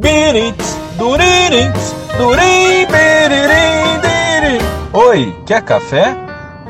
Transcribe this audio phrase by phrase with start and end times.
[0.00, 4.64] Birits, duririts, durim, biririm, dirim.
[4.94, 6.16] Oi, quer café?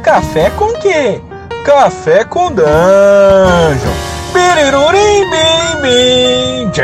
[0.02, 1.22] Café com quê?
[1.64, 3.94] Café com dungeon.
[4.34, 6.82] Birirurim, bim, bim.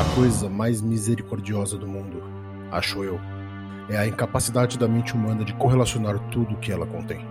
[0.00, 2.22] A coisa mais misericordiosa do mundo,
[2.72, 3.20] acho eu,
[3.90, 7.26] é a incapacidade da mente humana de correlacionar tudo o que ela contém.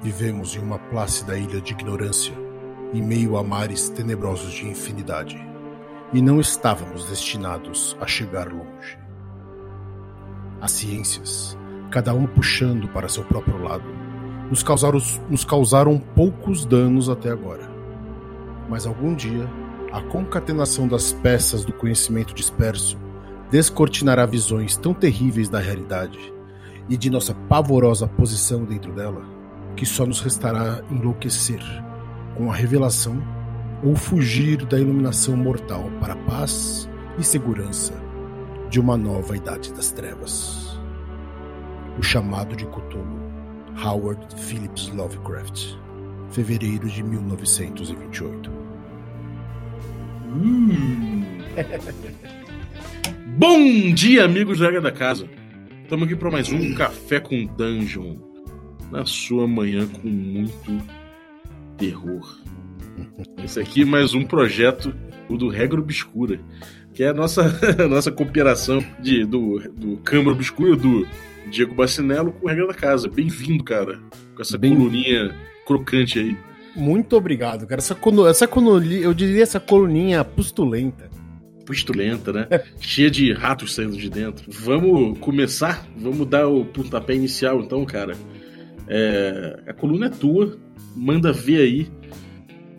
[0.00, 2.32] Vivemos em uma plácida ilha de ignorância,
[2.94, 5.47] em meio a mares tenebrosos de infinidade
[6.12, 8.98] e não estávamos destinados a chegar longe.
[10.60, 11.56] As ciências,
[11.90, 13.84] cada um puxando para seu próprio lado,
[14.50, 14.98] nos causaram,
[15.28, 17.68] nos causaram poucos danos até agora.
[18.68, 19.48] Mas algum dia,
[19.92, 22.98] a concatenação das peças do conhecimento disperso
[23.50, 26.18] descortinará visões tão terríveis da realidade
[26.88, 29.22] e de nossa pavorosa posição dentro dela,
[29.76, 31.62] que só nos restará enlouquecer
[32.36, 33.22] com a revelação
[33.82, 37.94] ou fugir da iluminação mortal para a paz e segurança
[38.70, 40.78] de uma nova idade das trevas.
[41.98, 43.18] O chamado de Cthulhu,
[43.84, 45.76] Howard Phillips Lovecraft,
[46.30, 48.50] fevereiro de 1928.
[50.26, 51.24] Hum.
[53.38, 55.28] Bom dia, amigos da da Casa.
[55.82, 58.16] Estamos aqui para mais um Café com Dungeon.
[58.90, 60.82] Na sua manhã com muito
[61.76, 62.38] terror.
[63.44, 64.94] Esse aqui é mais um projeto,
[65.28, 66.40] o do Regra Obscura,
[66.92, 67.42] que é a nossa,
[67.82, 71.06] a nossa cooperação de, do, do Câmara Obscura do
[71.50, 73.08] Diego Bacinello com o Regra da Casa.
[73.08, 74.00] Bem-vindo, cara,
[74.34, 74.74] com essa Bem...
[74.74, 75.34] coluninha
[75.66, 76.36] crocante aí.
[76.76, 77.80] Muito obrigado, cara.
[77.80, 77.96] Essa,
[78.28, 81.10] essa coluninha, eu diria essa coluninha pustulenta.
[81.66, 82.46] Pustulenta, né?
[82.80, 84.44] Cheia de ratos saindo de dentro.
[84.48, 85.86] Vamos começar?
[85.96, 88.16] Vamos dar o pontapé inicial, então, cara.
[88.86, 90.56] É, a coluna é tua,
[90.96, 91.90] manda ver aí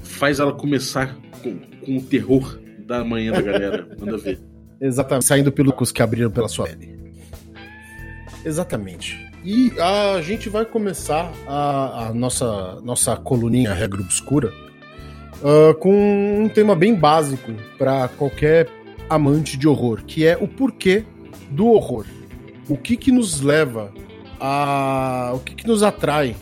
[0.09, 3.87] faz ela começar com, com o terror da manhã da galera.
[3.99, 4.39] Manda ver.
[4.81, 5.25] Exatamente.
[5.25, 6.97] Saindo pelos que abriram pela sua pele.
[8.43, 9.29] Exatamente.
[9.43, 14.51] E a gente vai começar a, a nossa, nossa coluninha Regra Obscura
[15.41, 18.67] uh, com um tema bem básico para qualquer
[19.09, 21.03] amante de horror, que é o porquê
[21.49, 22.05] do horror.
[22.67, 23.91] O que que nos leva
[24.39, 25.31] a.
[25.35, 26.35] O que que nos atrai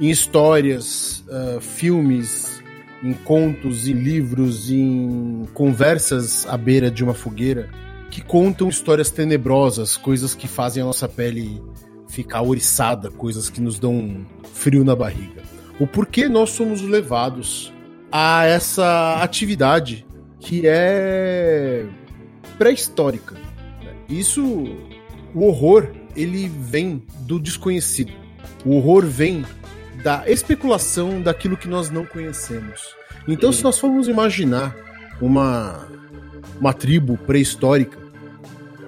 [0.00, 2.49] em histórias, uh, filmes,
[3.02, 7.68] em contos, em livros, em conversas à beira de uma fogueira
[8.10, 11.62] que contam histórias tenebrosas, coisas que fazem a nossa pele
[12.08, 15.42] ficar oriçada, coisas que nos dão frio na barriga.
[15.78, 17.72] O porquê nós somos levados
[18.10, 20.04] a essa atividade
[20.40, 21.86] que é
[22.58, 23.36] pré-histórica.
[24.08, 24.44] Isso,
[25.34, 28.12] o horror, ele vem do desconhecido.
[28.64, 29.44] O horror vem
[30.02, 32.94] da especulação daquilo que nós não conhecemos.
[33.28, 34.74] Então, se nós formos imaginar
[35.20, 35.86] uma,
[36.58, 37.98] uma tribo pré-histórica,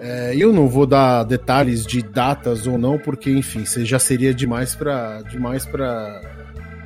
[0.00, 4.74] é, eu não vou dar detalhes de datas ou não, porque, enfim, já seria demais
[4.74, 5.68] para demais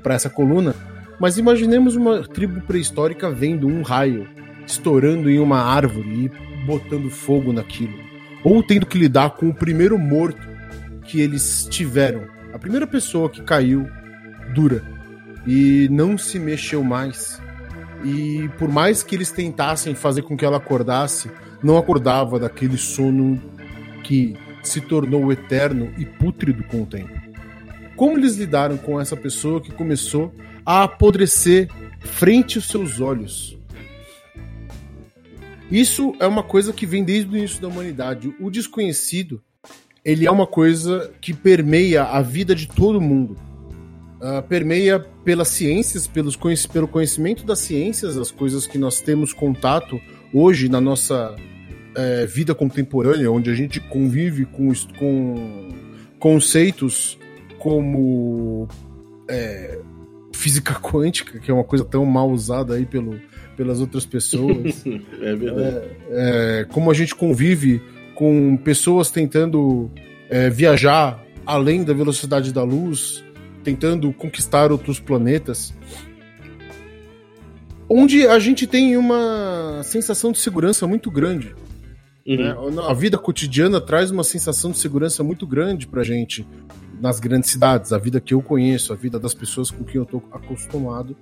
[0.05, 0.75] essa coluna.
[1.19, 4.29] Mas imaginemos uma tribo pré-histórica vendo um raio
[4.67, 7.95] estourando em uma árvore e botando fogo naquilo.
[8.45, 10.47] Ou tendo que lidar com o primeiro morto
[11.05, 12.25] que eles tiveram.
[12.53, 13.89] A primeira pessoa que caiu
[14.55, 14.97] dura
[15.47, 17.41] e não se mexeu mais.
[18.05, 21.31] E por mais que eles tentassem fazer com que ela acordasse,
[21.63, 23.41] não acordava daquele sono
[24.03, 27.15] que se tornou eterno e pútrido com o tempo.
[27.95, 31.71] Como eles lidaram com essa pessoa que começou a apodrecer
[32.01, 33.57] frente aos seus olhos?
[35.71, 38.33] Isso é uma coisa que vem desde o início da humanidade.
[38.39, 39.43] O desconhecido,
[40.05, 43.37] ele é uma coisa que permeia a vida de todo mundo
[44.21, 50.01] uh, permeia pelas ciências, pelos pelo conhecimento das ciências, as coisas que nós temos contato
[50.33, 55.69] hoje na nossa uh, vida contemporânea, onde a gente convive com, com
[56.19, 57.19] conceitos
[57.59, 58.69] como
[59.29, 59.79] é,
[60.35, 63.21] física quântica, que é uma coisa tão mal usada aí pelo,
[63.57, 64.85] pelas outras pessoas.
[64.87, 65.87] é verdade.
[66.11, 67.83] É, é, como a gente convive
[68.15, 69.91] com pessoas tentando
[70.53, 73.23] viajar além da velocidade da luz,
[73.67, 75.75] tentando conquistar outros planetas,
[77.89, 81.53] onde a gente tem uma sensação de segurança muito grande.
[82.25, 82.71] Uhum.
[82.71, 82.83] Né?
[82.89, 86.47] A vida cotidiana traz uma sensação de segurança muito grande pra gente
[87.01, 90.07] nas grandes cidades, a vida que eu conheço, a vida das pessoas com quem eu
[90.07, 91.17] tô acostumado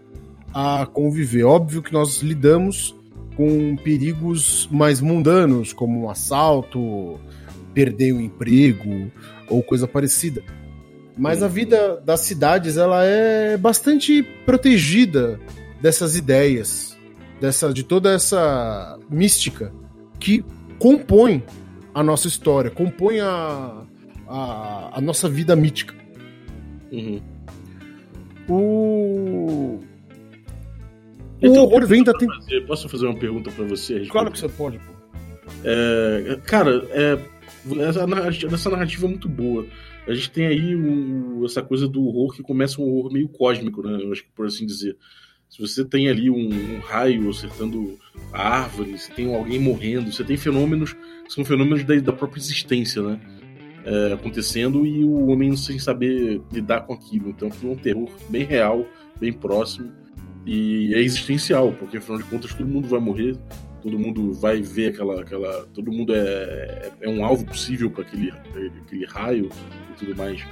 [0.52, 1.44] a conviver.
[1.44, 2.94] Óbvio que nós lidamos
[3.36, 7.18] com perigos mais mundanos, como um assalto,
[7.72, 9.10] perder o emprego
[9.48, 10.44] ou coisa parecida.
[11.16, 15.38] Mas a vida das cidades ela é bastante protegida
[15.80, 16.98] dessas ideias,
[17.40, 19.72] dessa de toda essa mística
[20.18, 20.44] que
[20.78, 21.42] compõem
[21.94, 23.82] a nossa história, compõem a,
[24.26, 25.94] a, a nossa vida mítica.
[26.90, 27.20] Uhum.
[28.48, 28.54] O.
[31.40, 32.12] O Então, horror vem da.
[32.12, 34.00] Posso fazer- Posso fazer uma pergunta pra você?
[34.06, 34.92] Claro que você pode, pô.
[35.64, 37.18] É, cara, é,
[38.52, 39.64] essa narrativa é muito boa.
[40.06, 40.74] A gente tem aí
[41.44, 44.02] essa coisa do horror que começa um horror meio cósmico, né?
[44.02, 44.96] Eu acho que por assim dizer.
[45.48, 47.98] Se você tem ali um, um raio acertando
[48.32, 52.40] a árvore, você tem alguém morrendo, você tem fenômenos que são fenômenos da, da própria
[52.40, 53.20] existência, né?
[53.84, 57.30] É, acontecendo e o homem sem saber lidar com aquilo.
[57.30, 58.86] Então aquilo é um terror bem real,
[59.20, 59.92] bem próximo
[60.46, 63.36] e é existencial, porque afinal de contas todo mundo vai morrer,
[63.84, 65.20] todo mundo vai ver aquela.
[65.20, 68.32] aquela todo mundo é, é um alvo possível para aquele,
[68.82, 69.50] aquele raio
[69.92, 70.42] e tudo mais.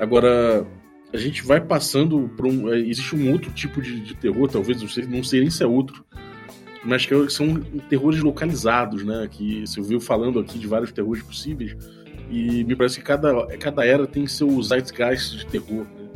[0.00, 0.66] Agora,
[1.12, 2.72] a gente vai passando por um.
[2.72, 5.62] é, Existe um outro tipo de, de terror, talvez, não sei, não sei nem se
[5.62, 6.04] é outro,
[6.84, 7.54] mas que são
[7.88, 9.28] terrores localizados, né?
[9.30, 11.76] Que você ouviu falando aqui de vários terrores possíveis,
[12.28, 15.84] e me parece que cada, cada era tem seu zeitgeist de terror.
[15.84, 16.08] Né?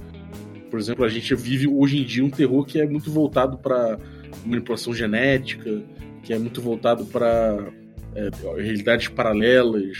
[0.69, 3.99] Por exemplo, a gente vive hoje em dia um terror que é muito voltado para
[4.45, 5.85] manipulação genética,
[6.27, 7.73] que é muito voltado para
[8.17, 8.31] é,
[8.61, 9.97] realidades paralelas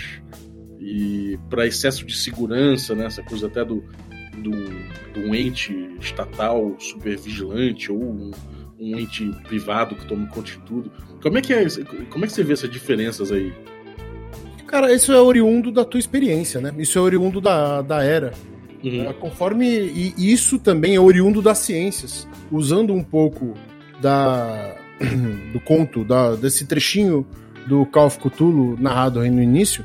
[0.81, 3.07] e para excesso de segurança, né?
[3.07, 3.85] essa coisa até do,
[4.37, 4.51] do,
[5.15, 8.33] do ente estatal super vigilante ou um,
[8.77, 10.91] um ente privado que toma conta de tudo.
[11.23, 11.65] Como é que é,
[12.11, 13.53] como é que você vê essas diferenças aí?
[14.67, 16.75] Cara, isso é oriundo da tua experiência, né?
[16.77, 18.33] Isso é oriundo da, da era.
[18.83, 19.09] Uhum.
[19.09, 19.65] É, Conforme.
[19.65, 22.27] E isso também é oriundo das ciências.
[22.51, 23.55] Usando um pouco
[24.01, 24.77] da,
[25.53, 27.27] do conto, da, desse trechinho
[27.67, 29.85] do Call of Cthulhu narrado aí no início,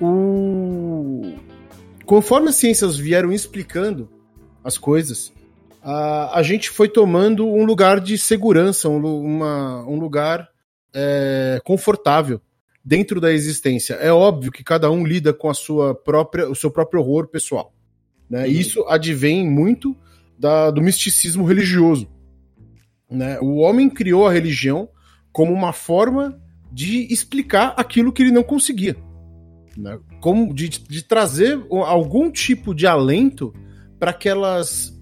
[0.00, 1.34] o...
[2.04, 4.08] conforme as ciências vieram explicando
[4.62, 5.32] as coisas,
[5.82, 10.48] a, a gente foi tomando um lugar de segurança, um, uma, um lugar
[10.94, 12.40] é, confortável
[12.82, 13.94] dentro da existência.
[13.94, 17.72] É óbvio que cada um lida com a sua própria, o seu próprio horror pessoal.
[18.28, 18.44] Né?
[18.44, 18.50] Uhum.
[18.50, 19.96] Isso advém muito
[20.38, 22.08] da- do misticismo religioso.
[23.14, 23.38] Né?
[23.40, 24.88] O homem criou a religião
[25.32, 26.38] como uma forma
[26.72, 28.96] de explicar aquilo que ele não conseguia.
[29.76, 29.98] Né?
[30.20, 33.52] Como de, de trazer algum tipo de alento
[33.98, 34.92] para aquelas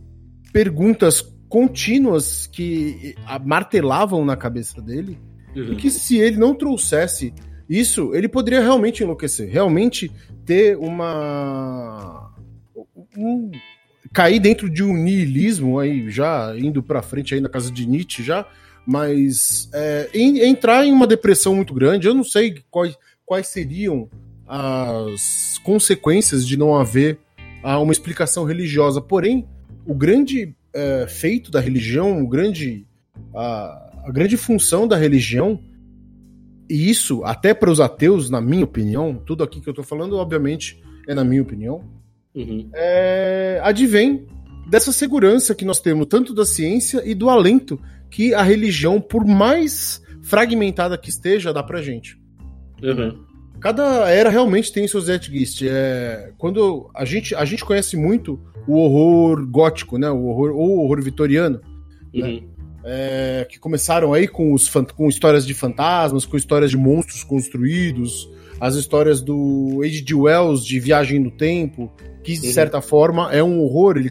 [0.53, 3.15] perguntas contínuas que
[3.45, 5.19] martelavam na cabeça dele
[5.55, 5.77] Uhum.
[5.77, 7.35] que se ele não trouxesse
[7.69, 10.11] isso, ele poderia realmente enlouquecer, realmente
[10.47, 12.33] ter uma.
[13.17, 13.51] um-
[14.13, 18.23] cair dentro de um niilismo aí, já indo pra frente aí na casa de Nietzsche
[18.23, 18.47] já,
[18.87, 24.09] mas é, em- entrar em uma depressão muito grande, eu não sei quais, quais seriam
[24.47, 27.19] as consequências de não haver
[27.63, 29.47] ah, uma explicação religiosa, porém,
[29.87, 32.87] o grande é, feito da religião, o grande
[33.35, 35.59] a, a grande função da religião,
[36.69, 40.17] e isso até para os ateus, na minha opinião, tudo aqui que eu tô falando,
[40.17, 41.85] obviamente, é na minha opinião,
[42.35, 42.71] Uhum.
[42.75, 44.27] é, advém
[44.69, 47.79] dessa segurança que nós temos, tanto da ciência e do alento
[48.11, 52.19] que a religião, por mais fragmentada que esteja, dá pra gente.
[52.83, 53.25] Uhum.
[53.61, 55.63] Cada era realmente tem seus zeitgeist.
[55.69, 60.11] É, quando a gente, a gente conhece muito o horror gótico, né?
[60.11, 61.61] O horror, ou o horror vitoriano,
[62.15, 62.47] Uhum.
[62.85, 68.29] é, que começaram aí com, os, com histórias de fantasmas, com histórias de monstros construídos,
[68.63, 70.15] as histórias do H.G.
[70.15, 71.91] Wells de Viagem no Tempo,
[72.23, 72.53] que de Uhum.
[72.53, 74.09] certa forma é um horror, ele,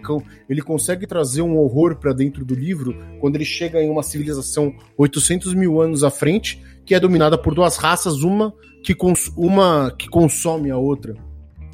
[0.50, 4.76] ele consegue trazer um horror para dentro do livro quando ele chega em uma civilização
[4.98, 9.90] 800 mil anos à frente, que é dominada por duas raças, uma que, cons uma
[9.98, 11.16] que consome a outra.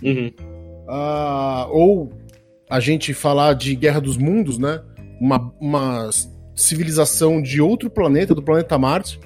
[0.03, 0.31] Uhum.
[0.87, 2.11] Ah, ou
[2.69, 4.83] a gente falar de Guerra dos Mundos, né?
[5.19, 6.11] Uma, uma
[6.55, 9.19] civilização de outro planeta, do planeta Marte,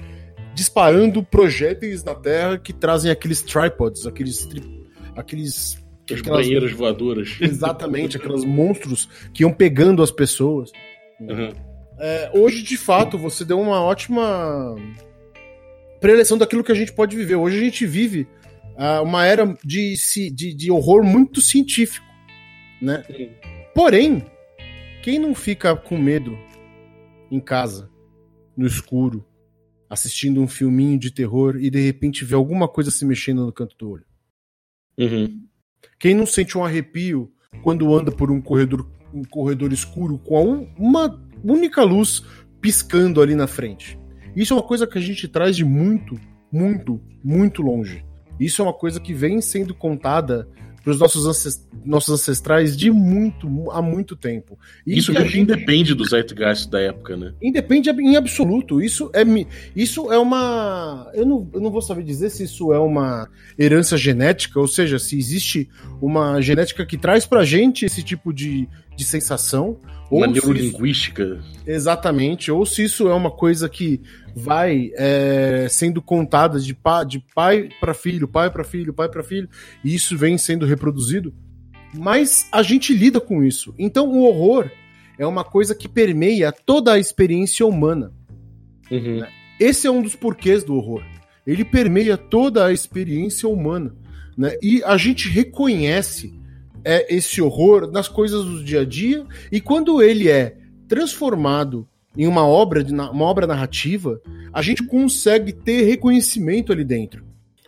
[0.54, 4.44] disparando projéteis na Terra que trazem aqueles tripods, aqueles.
[4.46, 4.82] tri-
[5.16, 7.36] aqueles As aquelas- banheiras voadoras.
[7.40, 10.70] Exatamente, aqueles monstros que iam pegando as pessoas.
[11.20, 11.52] Uhum.
[11.98, 14.74] É, hoje, de fato, você deu uma ótima
[16.00, 17.36] preleção daquilo que a gente pode viver.
[17.36, 18.26] Hoje a gente vive
[18.76, 19.94] ah, uma era de,
[20.32, 22.04] de, de horror muito científico,
[22.80, 23.04] né?
[23.06, 23.30] Sim.
[23.74, 24.24] Porém,
[25.02, 26.36] quem não fica com medo
[27.30, 27.88] em casa,
[28.56, 29.24] no escuro,
[29.92, 33.76] assistindo um filminho de terror e de repente vê alguma coisa se mexendo no canto
[33.76, 34.04] do olho?
[34.98, 35.44] Uhum.
[35.98, 37.30] Quem não sente um arrepio
[37.62, 42.22] quando anda por um corredor, um corredor escuro com un- uma única luz
[42.58, 43.98] piscando ali na frente?
[44.34, 46.18] Isso é uma coisa que a gente traz de muito,
[46.50, 48.02] muito, muito longe.
[48.40, 50.48] Isso é uma coisa que vem sendo contada
[50.82, 54.58] para os nossos, nossos ancestrais de muito há muito tempo.
[54.86, 55.38] E isso gente...
[55.38, 57.32] independe do zeitgeist da época, né?
[57.40, 58.80] Independe em absoluto.
[58.80, 59.22] Isso é
[59.76, 63.96] isso é uma eu não, eu não vou saber dizer se isso é uma herança
[63.96, 65.68] genética, ou seja, se existe
[66.00, 68.68] uma genética que traz pra gente esse tipo de,
[69.02, 69.80] de sensação.
[70.10, 71.22] Uma neurolinguística.
[71.22, 71.62] Isso...
[71.66, 72.50] Exatamente.
[72.50, 74.00] Ou se isso é uma coisa que
[74.34, 79.22] vai é, sendo contada de, pa, de pai para filho, pai para filho, pai para
[79.22, 79.48] filho,
[79.84, 81.34] e isso vem sendo reproduzido.
[81.94, 83.74] Mas a gente lida com isso.
[83.78, 84.70] Então o horror
[85.18, 88.12] é uma coisa que permeia toda a experiência humana.
[88.90, 89.20] Uhum.
[89.20, 89.28] Né?
[89.58, 91.02] Esse é um dos porquês do horror.
[91.46, 93.94] Ele permeia toda a experiência humana.
[94.36, 94.56] Né?
[94.62, 96.34] E a gente reconhece
[96.84, 100.56] é, esse horror nas coisas do dia a dia, e quando ele é
[100.88, 104.20] transformado em uma obra, de, uma obra narrativa,
[104.52, 107.24] a gente consegue ter reconhecimento ali dentro.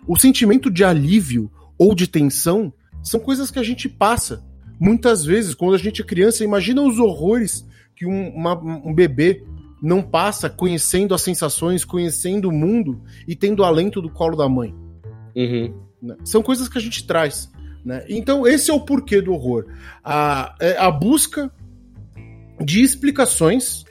[0.06, 4.44] O sentimento de alívio ou de tensão são coisas que a gente passa.
[4.78, 7.66] Muitas vezes, quando a gente é criança, imagina os horrores
[7.96, 9.44] que um, uma, um bebê
[9.80, 14.74] não passa conhecendo as sensações, conhecendo o mundo e tendo alento do colo da mãe.
[15.36, 15.74] Uhum.
[16.24, 17.50] São coisas que a gente traz.
[17.84, 18.04] Né?
[18.08, 19.66] Então, esse é o porquê do horror.
[20.02, 21.50] A, é a busca
[22.60, 23.84] de explicações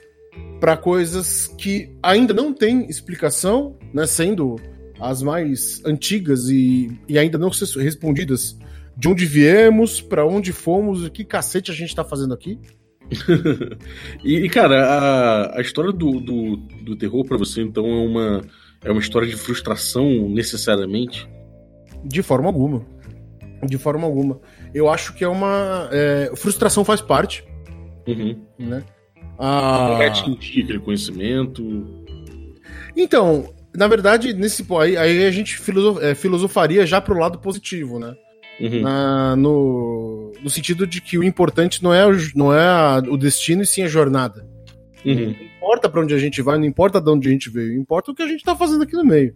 [0.58, 4.56] para coisas que ainda não têm explicação, né, sendo
[4.98, 8.56] as mais antigas e, e ainda não respondidas
[8.96, 12.58] de onde viemos, para onde fomos, o que cacete a gente está fazendo aqui.
[14.24, 18.40] e, cara, a, a história do, do, do terror para você, então, é uma,
[18.84, 21.28] é uma história de frustração necessariamente?
[22.04, 22.86] De forma alguma.
[23.66, 24.40] De forma alguma.
[24.72, 25.88] Eu acho que é uma.
[25.92, 27.44] É, frustração faz parte.
[28.06, 28.38] Uhum.
[28.58, 28.84] Né?
[29.38, 29.94] Ah...
[29.98, 31.86] Vai atingir aquele conhecimento.
[32.96, 37.98] Então, na verdade, nesse aí, aí a gente filosof, é, filosofaria já pro lado positivo,
[37.98, 38.14] né?
[38.60, 38.82] Uhum.
[38.82, 43.16] Na, no, no sentido de que o importante não é, o, não é a, o
[43.16, 44.46] destino e sim a jornada.
[45.04, 45.14] Uhum.
[45.14, 48.12] Não importa para onde a gente vai, não importa de onde a gente veio, importa
[48.12, 49.34] o que a gente tá fazendo aqui no meio.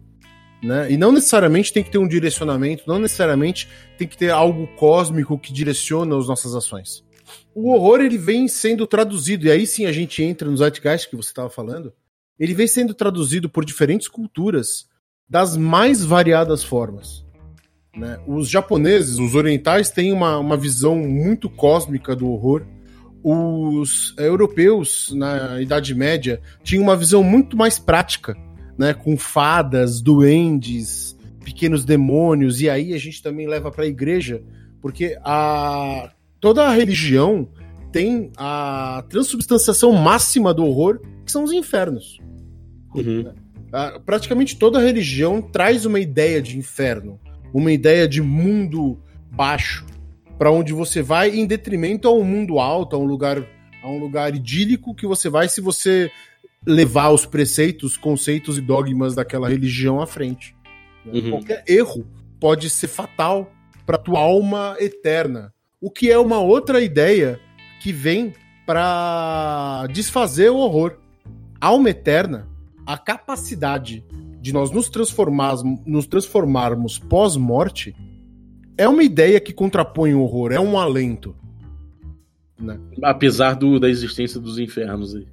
[0.61, 0.91] Né?
[0.91, 5.37] E não necessariamente tem que ter um direcionamento, não necessariamente tem que ter algo cósmico
[5.37, 7.03] que direciona as nossas ações
[7.53, 11.15] o horror ele vem sendo traduzido, e aí sim a gente entra no Zeitgeist que
[11.15, 11.93] você estava falando,
[12.39, 14.87] ele vem sendo traduzido por diferentes culturas
[15.27, 17.25] das mais variadas formas.
[17.95, 18.19] Né?
[18.25, 22.65] Os japoneses, os orientais, têm uma, uma visão muito cósmica do horror.
[23.21, 28.37] Os europeus, na Idade Média, tinham uma visão muito mais prática,
[28.79, 28.93] né?
[28.93, 34.41] com fadas, duendes, pequenos demônios, e aí a gente também leva para a igreja,
[34.81, 37.49] porque a toda a religião
[37.91, 42.19] tem a transubstanciação máxima do horror, que são os infernos.
[42.95, 43.33] Uhum.
[44.05, 47.19] Praticamente toda religião traz uma ideia de inferno,
[47.53, 48.97] uma ideia de mundo
[49.29, 49.85] baixo,
[50.37, 53.45] para onde você vai em detrimento a um mundo alto, a um lugar,
[53.83, 56.09] a um lugar idílico que você vai se você
[56.65, 60.55] levar os preceitos, conceitos e dogmas daquela religião à frente.
[61.05, 61.19] Né?
[61.19, 61.29] Uhum.
[61.31, 62.05] Qualquer erro
[62.39, 63.51] pode ser fatal
[63.85, 67.39] para tua alma eterna o que é uma outra ideia
[67.81, 68.33] que vem
[68.65, 70.97] para desfazer o horror.
[71.59, 72.47] Alma eterna,
[72.85, 74.03] a capacidade
[74.41, 77.95] de nós nos transformarmos, nos transformarmos pós-morte,
[78.77, 81.35] é uma ideia que contrapõe o horror, é um alento.
[82.59, 82.79] Né?
[83.01, 85.27] Apesar do, da existência dos infernos aí.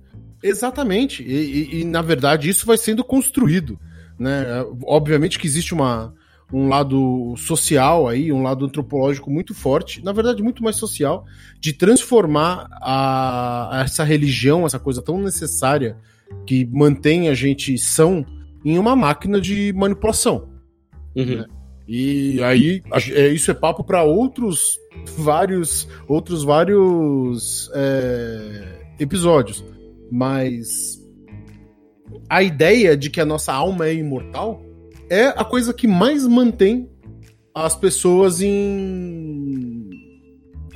[0.48, 1.22] Exatamente.
[1.22, 3.78] E, e, e, na verdade isso vai sendo construído.
[4.18, 4.44] Né?
[4.84, 6.14] Obviamente que existe uma,
[6.52, 11.24] um lado social aí, um lado antropológico muito forte, na verdade muito mais social,
[11.60, 15.96] de transformar a, essa religião, essa coisa tão necessária
[16.46, 18.24] que mantém a gente são,
[18.64, 20.48] em uma máquina de manipulação.
[21.14, 21.36] Uhum.
[21.36, 21.46] Né?
[21.88, 24.76] E aí é, isso é papo para outros
[25.18, 29.64] vários outros vários é, episódios,
[30.10, 31.00] mas
[32.28, 34.62] a ideia de que a nossa alma é imortal
[35.10, 36.90] é a coisa que mais mantém
[37.54, 39.88] as pessoas em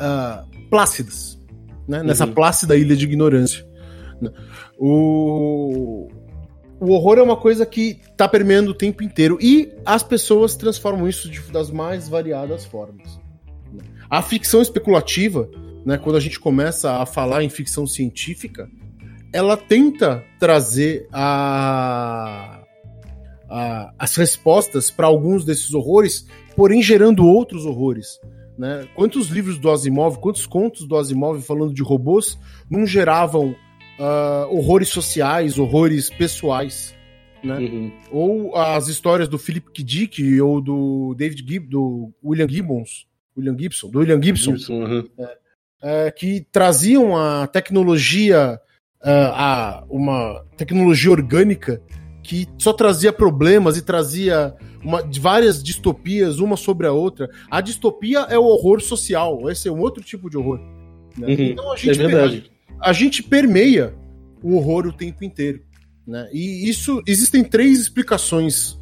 [0.00, 1.38] uh, plácidas,
[1.86, 2.02] né?
[2.02, 2.32] Nessa uhum.
[2.32, 3.66] plácida ilha de ignorância.
[4.20, 4.30] Né?
[4.78, 6.08] O,
[6.80, 11.06] o horror é uma coisa que está permeando o tempo inteiro e as pessoas transformam
[11.06, 13.20] isso de, das mais variadas formas.
[13.72, 13.82] Né?
[14.08, 15.50] A ficção especulativa,
[15.84, 18.70] né, quando a gente começa a falar em ficção científica,
[19.32, 22.56] ela tenta trazer a
[23.98, 28.20] as respostas para alguns desses horrores, porém gerando outros horrores.
[28.56, 28.86] Né?
[28.94, 32.38] Quantos livros do Asimov, quantos contos do Asimov falando de robôs
[32.70, 33.56] não geravam
[33.98, 36.94] uh, horrores sociais, horrores pessoais?
[37.42, 37.58] Né?
[37.58, 37.92] Uhum.
[38.12, 39.82] Ou as histórias do Philip K.
[39.82, 43.06] Dick ou do David Gibb, do William Gibbons,
[43.36, 45.04] William Gibson, do William Gibson, Gibson, aham.
[45.82, 48.69] é, que traziam a tecnologia, é,
[49.02, 51.80] a, uma tecnologia orgânica
[52.22, 54.54] que só trazia problemas e trazia
[54.84, 57.28] uma, várias distopias, uma sobre a outra.
[57.50, 60.60] A distopia é o horror social, esse é um outro tipo de horror.
[61.16, 61.26] né?
[61.28, 62.50] Uhum, Então a É gente, verdade.
[62.80, 63.94] a gente permeia
[64.42, 65.60] o horror o tempo inteiro.
[66.06, 66.28] Né?
[66.32, 68.78] E isso existem três explicações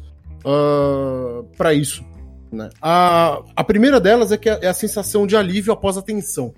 [1.57, 2.03] para isso.
[2.51, 2.69] Né?
[2.81, 6.53] A, a primeira delas é que é a sensação de alívio após a tensão.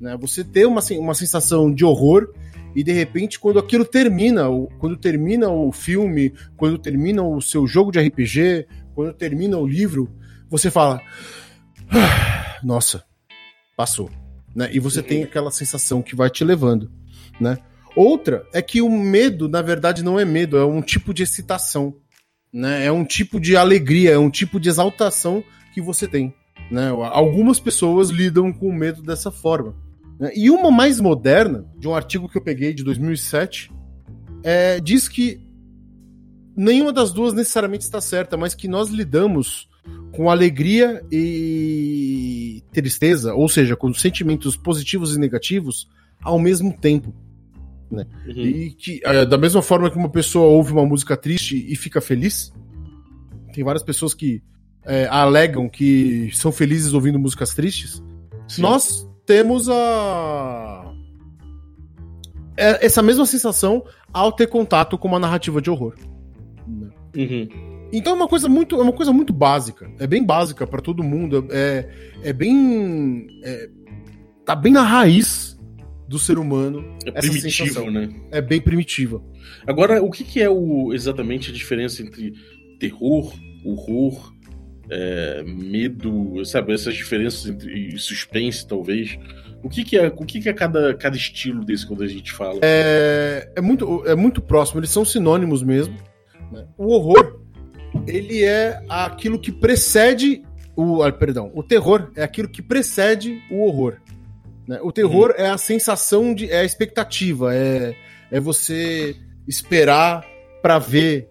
[0.00, 0.16] Né?
[0.20, 2.32] Você ter uma, uma sensação de horror
[2.78, 4.44] e de repente quando aquilo termina,
[4.78, 10.08] quando termina o filme, quando termina o seu jogo de RPG, quando termina o livro,
[10.48, 11.02] você fala:
[11.90, 13.02] "Ah, nossa,
[13.76, 14.08] passou.
[14.54, 14.70] Né?
[14.72, 16.88] E você tem aquela sensação que vai te levando.
[17.40, 17.58] Né?
[17.96, 21.96] Outra é que o medo, na verdade, não é medo, é um tipo de excitação.
[22.52, 22.86] Né?
[22.86, 25.42] É um tipo de alegria, é um tipo de exaltação
[25.74, 26.32] que você tem.
[26.70, 26.90] Né?
[27.10, 29.87] Algumas pessoas lidam com o medo dessa forma.
[30.18, 30.32] Né?
[30.34, 33.70] E uma mais moderna, de um artigo que eu peguei de 2007,
[34.42, 35.40] é, diz que
[36.56, 39.68] nenhuma das duas necessariamente está certa, mas que nós lidamos
[40.12, 45.88] com alegria e tristeza, ou seja, com sentimentos positivos e negativos
[46.22, 47.14] ao mesmo tempo.
[47.90, 48.04] Uhum.
[48.26, 52.00] E que, é, da mesma forma que uma pessoa ouve uma música triste e fica
[52.00, 52.52] feliz,
[53.54, 54.42] tem várias pessoas que
[54.84, 58.02] é, alegam que são felizes ouvindo músicas tristes.
[58.46, 58.62] Sim.
[58.62, 60.90] Nós temos a.
[62.56, 65.94] é, essa mesma sensação ao ter contato com uma narrativa de horror.
[67.14, 67.48] Uhum.
[67.92, 69.90] Então é uma coisa muito, é uma coisa muito básica.
[69.98, 71.46] É bem básica pra todo mundo.
[71.50, 71.90] É,
[72.22, 73.26] é bem.
[73.44, 73.68] é-
[74.46, 75.58] tá bem na raiz
[76.08, 76.82] do ser humano.
[77.04, 77.90] É Essa primitivo, sensação.
[77.90, 78.08] né?
[78.30, 79.22] É bem primitiva.
[79.66, 82.32] Agora, o que, que é o, exatamente a diferença entre
[82.80, 83.30] terror,
[83.62, 84.32] horror,
[84.90, 86.72] é, medo, sabe?
[86.72, 89.18] Essas diferenças entre suspense, talvez.
[89.62, 92.32] O que, que é, o que, que é cada, cada estilo desse quando a gente
[92.32, 92.60] fala?
[92.62, 95.96] É, é, muito, é muito próximo, eles são sinônimos mesmo.
[96.52, 96.64] né?
[96.76, 97.40] O horror,
[98.06, 100.42] ele é aquilo que precede
[100.76, 101.02] o.
[101.02, 103.96] ah, Perdão, o terror é aquilo que precede o horror.
[104.66, 104.78] né?
[104.80, 106.48] O terror é a sensação de.
[106.50, 107.96] é a expectativa, é,
[108.30, 110.24] é você esperar
[110.62, 111.28] pra ver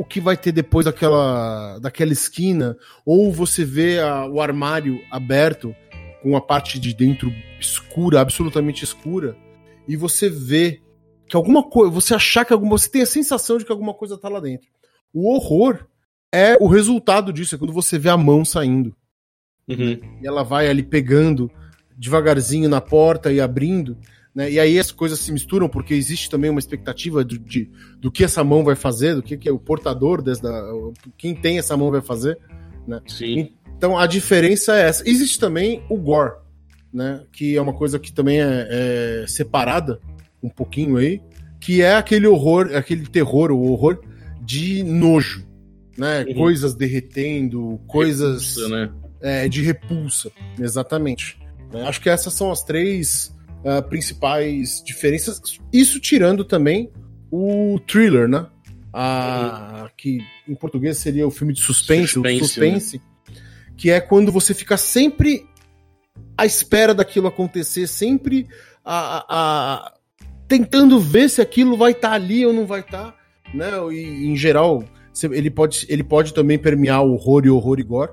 [0.00, 5.74] o que vai ter depois daquela, daquela esquina, ou você vê a- o armário aberto
[6.22, 9.36] com a parte de dentro escura, absolutamente escura,
[9.86, 10.80] e você vê
[11.26, 14.16] que alguma coisa, você achar que alguma, você tem a sensação de que alguma coisa
[14.16, 14.68] tá lá dentro.
[15.12, 15.86] O horror
[16.32, 18.94] é o resultado disso, é quando você vê a mão saindo
[19.68, 20.00] Uhum.
[20.22, 21.50] e ela vai ali pegando
[21.96, 23.98] devagarzinho na porta e abrindo,
[24.34, 24.50] né?
[24.50, 28.24] E aí as coisas se misturam porque existe também uma expectativa do, de, do que
[28.24, 30.48] essa mão vai fazer, do que, que é o portador dessa,
[31.16, 32.38] quem tem essa mão vai fazer.
[33.06, 33.52] Sim.
[33.76, 35.08] Então a diferença é essa.
[35.08, 36.34] Existe também o gore,
[36.92, 37.24] né?
[37.32, 38.68] Que é uma coisa que também é,
[39.22, 40.00] é separada
[40.42, 41.20] um pouquinho aí,
[41.60, 44.00] que é aquele horror, aquele terror, o horror
[44.40, 45.46] de nojo,
[45.98, 46.24] né?
[46.24, 46.34] Uhum.
[46.34, 48.92] Coisas derretendo, coisas Repulsa, né?
[49.20, 51.38] é, de repulsa, exatamente.
[51.72, 51.82] né?
[51.82, 55.40] Acho que essas são as três ah, principais diferenças.
[55.72, 56.90] Isso tirando também
[57.30, 58.46] o thriller, né?
[58.92, 60.18] A, Que
[60.48, 63.00] em português seria o filme de suspense, Suspense, suspense,
[63.76, 65.46] que é quando você fica sempre
[66.36, 68.48] à espera daquilo acontecer, sempre
[68.84, 69.94] a, a-
[70.48, 73.14] tentando ver se aquilo vai estar ali ou não vai estar,
[73.54, 73.70] né?
[73.92, 74.84] E em geral,
[75.22, 78.10] ele pode, ele pode também permear o horror e horror e gore.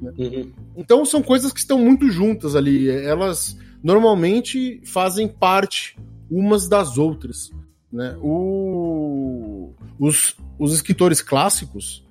[0.00, 0.52] Uhum.
[0.76, 2.88] Então são coisas que estão muito juntas ali.
[2.90, 5.98] Elas normalmente fazem parte
[6.30, 7.52] umas das outras.
[7.92, 8.16] Né?
[8.22, 12.04] O- os, os escritores clássicos,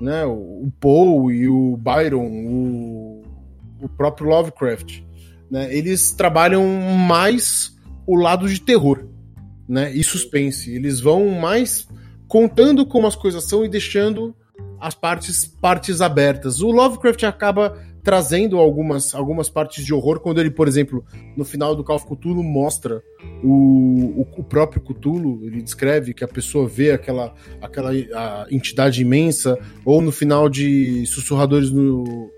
[0.00, 0.26] né?
[0.26, 3.22] o o Poe e o Byron, o,
[3.80, 5.00] o próprio Lovecraft,
[5.50, 5.74] né?
[5.74, 6.66] eles trabalham
[7.08, 7.74] mais
[8.06, 9.06] o lado de terror
[9.68, 9.90] né?
[9.94, 10.74] e suspense.
[10.74, 11.88] Eles vão mais
[12.28, 14.34] contando como as coisas são e deixando
[14.78, 16.60] as partes, partes abertas.
[16.60, 21.04] O Lovecraft acaba trazendo algumas, algumas partes de horror, quando ele, por exemplo,
[21.36, 23.02] no final do Call of Cthulhu mostra
[23.42, 29.02] o, o, o próprio Cthulhu, ele descreve que a pessoa vê aquela, aquela a entidade
[29.02, 32.30] imensa, ou no final de Sussurradores no.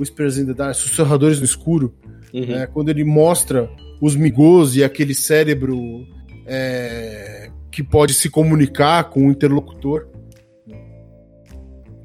[0.00, 1.94] Whispers in the Dark, Sussurradores no Escuro,
[2.32, 2.46] Uhum.
[2.46, 6.06] né, quando ele mostra os migos e aquele cérebro
[6.46, 10.08] é, que pode se comunicar com o interlocutor.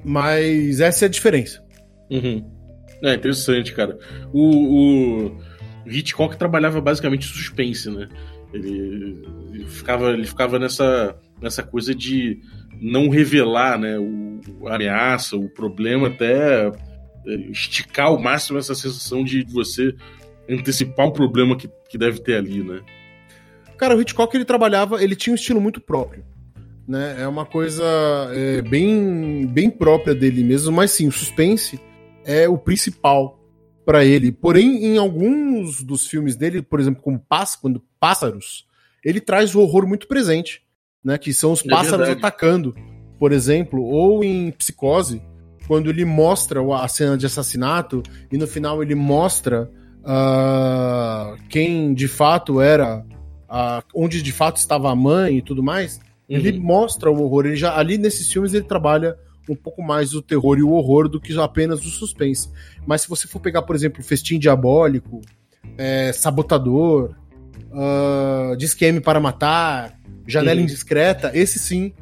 [0.03, 1.63] Mas essa é a diferença.
[2.09, 2.45] Uhum.
[3.03, 3.97] É interessante, cara.
[4.33, 5.37] O, o
[5.85, 8.09] Hitchcock trabalhava basicamente suspense, né?
[8.53, 9.21] Ele,
[9.53, 12.39] ele ficava, ele ficava nessa, nessa coisa de
[12.79, 19.23] não revelar né, o, a ameaça, o problema, até é, esticar ao máximo essa sensação
[19.23, 19.93] de você
[20.49, 22.81] antecipar o problema que, que deve ter ali, né?
[23.77, 26.23] Cara, o Hitchcock ele trabalhava, ele tinha um estilo muito próprio.
[26.87, 27.17] Né?
[27.19, 27.83] É uma coisa
[28.33, 31.79] é, bem, bem própria dele mesmo, mas sim, o suspense
[32.27, 33.39] é o principal
[33.85, 34.33] para ele.
[34.33, 37.23] Porém, em alguns dos filmes dele, por exemplo, como
[37.61, 38.67] quando Pássaros,
[39.03, 40.61] ele traz o horror muito presente,
[41.01, 41.17] né?
[41.17, 42.19] Que são os é pássaros verdade.
[42.19, 42.75] atacando,
[43.17, 45.21] por exemplo, ou em Psicose,
[45.67, 49.71] quando ele mostra a cena de assassinato e no final ele mostra
[50.03, 53.05] uh, quem de fato era,
[53.49, 55.97] uh, onde de fato estava a mãe e tudo mais,
[56.29, 56.35] uhum.
[56.35, 57.45] ele mostra o horror.
[57.45, 59.17] Ele já ali nesses filmes ele trabalha
[59.49, 62.49] um pouco mais o terror e o horror do que apenas o suspense.
[62.85, 65.21] Mas se você for pegar, por exemplo, Festim Diabólico,
[65.77, 67.15] é, Sabotador,
[67.71, 70.63] uh, Disque para Matar, Janela uhum.
[70.63, 71.93] Indiscreta, esse sim,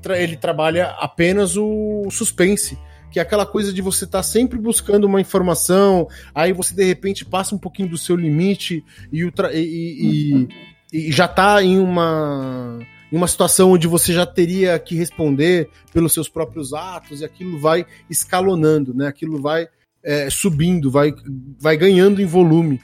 [0.00, 2.78] tra ele trabalha apenas o suspense
[3.14, 6.82] que é aquela coisa de você estar tá sempre buscando uma informação, aí você de
[6.82, 10.48] repente passa um pouquinho do seu limite e, e,
[10.92, 12.80] e, e já está em uma,
[13.14, 17.60] em uma situação onde você já teria que responder pelos seus próprios atos e aquilo
[17.60, 19.06] vai escalonando, né?
[19.06, 19.68] Aquilo vai
[20.02, 21.14] é, subindo, vai,
[21.60, 22.80] vai ganhando em volume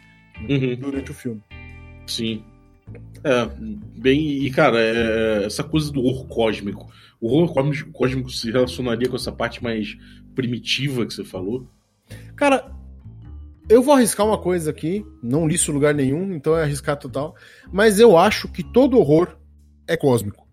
[0.49, 0.77] uhum.
[0.77, 1.43] durante o filme.
[2.07, 2.45] Sim.
[3.25, 3.51] É,
[3.99, 4.45] bem.
[4.45, 6.89] E, cara, é, essa coisa do horror cósmico.
[7.21, 7.53] O horror
[7.93, 9.99] cósmico se relacionaria com essa parte mais
[10.33, 11.67] primitiva que você falou?
[12.37, 12.71] Cara,
[13.69, 16.97] eu vou arriscar uma coisa aqui, não li isso em lugar nenhum, então é arriscar
[16.97, 17.35] total,
[17.73, 19.40] mas eu acho que todo horror
[19.91, 20.47] é cósmico.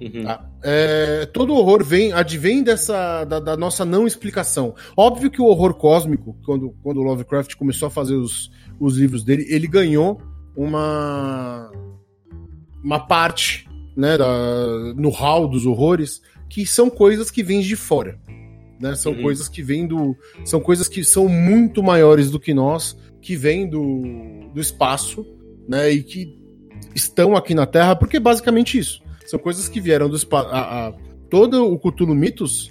[0.00, 0.22] Uhum.
[0.22, 0.48] Tá?
[0.62, 4.74] É, todo horror vem, advém dessa da, da, nossa não explicação.
[4.96, 9.24] Óbvio que o horror cósmico, quando, quando o Lovecraft começou a fazer os, os livros
[9.24, 10.20] dele, ele ganhou
[10.56, 11.70] uma
[12.82, 18.18] uma parte né, da, no hall dos horrores que são coisas que vêm de fora.
[18.80, 18.94] Né?
[18.94, 19.22] São uhum.
[19.22, 20.16] coisas que vêm do.
[20.44, 25.26] São coisas que são muito maiores do que nós, que vêm do, do espaço,
[25.68, 25.90] né?
[25.90, 26.38] E que
[26.94, 29.02] estão aqui na Terra, porque é basicamente isso.
[29.26, 30.48] São coisas que vieram do espaço.
[31.30, 32.70] Todo o Cthulhu Mitos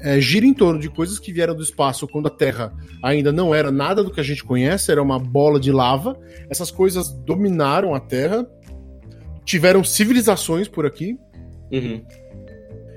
[0.00, 3.54] é, gira em torno de coisas que vieram do espaço quando a Terra ainda não
[3.54, 6.18] era nada do que a gente conhece, era uma bola de lava.
[6.50, 8.44] Essas coisas dominaram a Terra,
[9.44, 11.16] tiveram civilizações por aqui
[11.70, 12.02] uhum.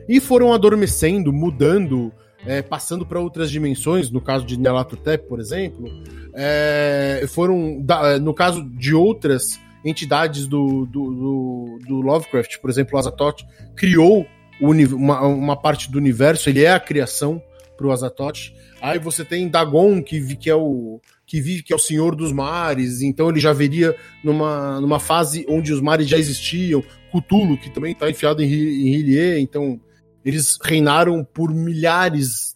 [0.10, 2.12] e foram adormecendo, mudando,
[2.44, 5.88] é, passando para outras dimensões, no caso de Nyarlathotep, por exemplo,
[6.34, 7.84] é, foram,
[8.20, 13.46] no caso de outras entidades do, do, do, do Lovecraft, por exemplo, o Azathoth
[13.76, 14.26] criou
[14.60, 17.42] uma, uma, parte do universo, ele é a criação
[17.78, 18.52] para o Azathoth.
[18.82, 22.32] Aí você tem Dagon, que, que é o que vive, que é o senhor dos
[22.32, 27.70] mares, então ele já veria numa, numa fase onde os mares já existiam, Cthulhu, que
[27.70, 29.80] também está enfiado em, em Hylier, então
[30.24, 32.56] eles reinaram por milhares,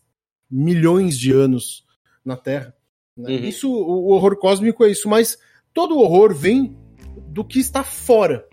[0.49, 1.83] milhões de anos
[2.25, 2.73] na Terra.
[3.15, 3.31] Né?
[3.31, 3.45] Uhum.
[3.45, 5.37] Isso, o horror cósmico é isso, mas
[5.73, 6.75] todo horror vem
[7.29, 8.45] do que está fora.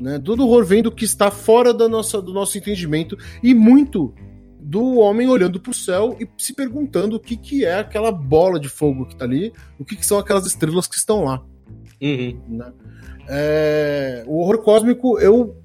[0.00, 0.18] Né?
[0.18, 4.14] Todo horror vem do que está fora da nossa, do nosso entendimento e muito
[4.60, 8.58] do homem olhando para o céu e se perguntando o que, que é aquela bola
[8.58, 11.42] de fogo que está ali, o que, que, são aquelas estrelas que estão lá.
[12.00, 12.40] Uhum.
[12.48, 12.72] Né?
[13.28, 15.56] É, o horror cósmico, eu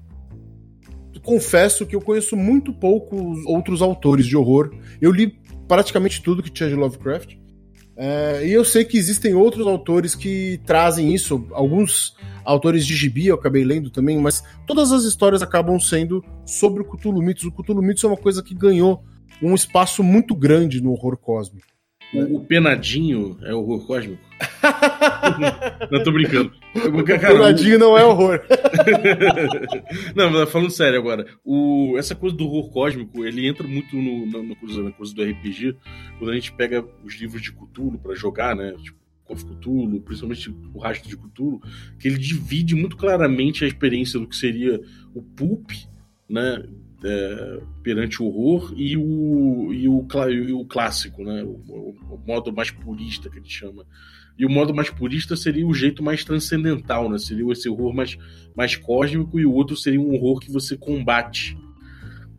[1.22, 4.70] confesso que eu conheço muito poucos outros autores de horror.
[5.00, 7.36] Eu li praticamente tudo que tinha de Lovecraft.
[7.96, 12.16] É, e eu sei que existem outros autores que trazem isso, alguns
[12.48, 16.84] autores de gibi eu acabei lendo também, mas todas as histórias acabam sendo sobre o
[16.84, 17.44] Cthulhu Mitos.
[17.44, 19.04] O Cthulhu Mitos é uma coisa que ganhou
[19.42, 21.66] um espaço muito grande no horror cósmico.
[22.14, 24.22] O, o penadinho é horror cósmico?
[25.92, 26.50] não, tô brincando.
[27.20, 27.78] Cara, penadinho o...
[27.78, 28.40] não é horror.
[30.16, 31.96] não, mas falando sério agora, o...
[31.98, 35.76] essa coisa do horror cósmico, ele entra muito no, no coisa, na coisa do RPG,
[36.18, 38.74] quando a gente pega os livros de Cthulhu para jogar, né?
[38.82, 38.96] Tipo,
[39.28, 41.60] of Cthulhu, principalmente o rastro de Cthulhu,
[41.98, 44.80] que ele divide muito claramente a experiência do que seria
[45.14, 45.70] o pulp,
[46.28, 46.62] né?
[47.04, 51.42] é, perante o horror e o, e o, e o clássico, né?
[51.42, 53.86] O, o, o, modo mais purista que ele chama.
[54.36, 57.18] E o modo mais purista seria o jeito mais transcendental, né?
[57.18, 58.16] Seria esse horror mais,
[58.56, 61.56] mais cósmico e o outro seria um horror que você combate.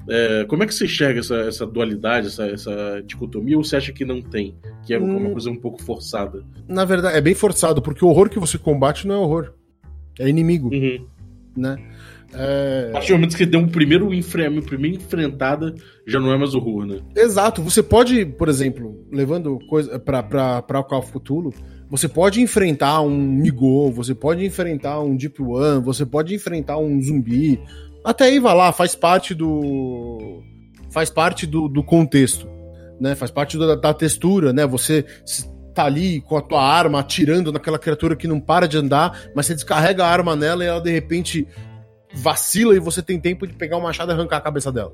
[0.10, 3.94] É, como é que você enxerga essa, essa dualidade, essa, essa dicotomia, ou você acha
[3.94, 4.56] que não tem?
[4.86, 6.44] Que é uma hum, coisa um pouco forçada?
[6.68, 9.54] Na verdade, é bem forçado, porque o horror que você combate não é horror.
[10.20, 10.70] É inimigo.
[10.74, 11.06] Uhum.
[11.56, 11.78] Né?
[12.34, 12.88] É...
[12.90, 15.74] A partir do momento que deu um primeiro enfrentamento, primeira enfrentada,
[16.06, 17.00] já não é mais horror, né?
[17.16, 17.62] Exato.
[17.62, 21.54] Você pode, por exemplo, levando coisa pra, pra, pra Call of Cthulhu,
[21.90, 27.02] você pode enfrentar um Migo, você pode enfrentar um Deep One, você pode enfrentar um
[27.02, 27.60] zumbi.
[28.04, 30.42] Até aí vai lá, faz parte do.
[30.92, 32.48] faz parte do, do contexto.
[33.00, 33.16] né?
[33.16, 34.66] Faz parte da, da textura, né?
[34.66, 35.06] Você
[35.74, 39.46] tá ali com a tua arma atirando naquela criatura que não para de andar, mas
[39.46, 41.48] você descarrega a arma nela e ela de repente
[42.14, 44.92] vacila e você tem tempo de pegar o machado e arrancar a cabeça dela.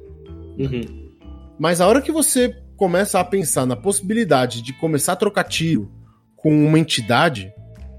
[0.58, 1.12] Uhum.
[1.58, 5.89] Mas a hora que você começa a pensar na possibilidade de começar a trocar tiro
[6.36, 7.52] com uma entidade,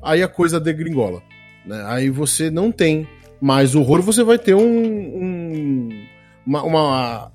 [0.02, 1.22] aí a coisa degringola.
[1.64, 1.82] Né?
[1.86, 3.08] Aí você não tem
[3.40, 6.06] mais horror, você vai ter um, um
[6.46, 7.32] uma, uma,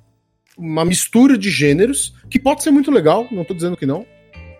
[0.58, 4.06] uma, mistura de gêneros que pode ser muito legal, não tô dizendo que não,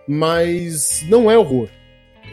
[0.06, 1.68] mas não é horror.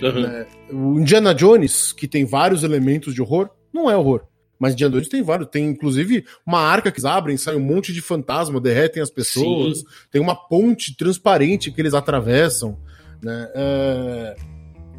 [0.02, 0.22] Uhum.
[0.22, 0.46] Né?
[0.72, 4.24] O Indiana Jones, que tem vários elementos de horror, não é horror.
[4.60, 5.50] Mas Indiana Jones tem vários.
[5.50, 9.80] Tem inclusive uma arca que eles abrem, sai um monte de fantasma, derretem as pessoas.
[9.80, 9.86] Sim.
[10.12, 12.78] Tem uma ponte transparente que eles atravessam.
[13.22, 13.50] Né?
[13.56, 14.36] É...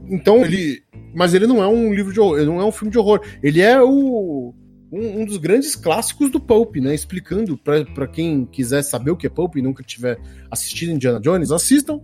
[0.08, 0.82] Então ele.
[1.14, 3.20] Mas ele não é um livro de horror, ele não é um filme de horror.
[3.42, 4.54] Ele é o.
[4.92, 6.94] Um, um dos grandes clássicos do Pulp, né?
[6.94, 10.18] Explicando para quem quiser saber o que é Pulp e nunca tiver
[10.50, 12.00] assistido Indiana Jones, assistam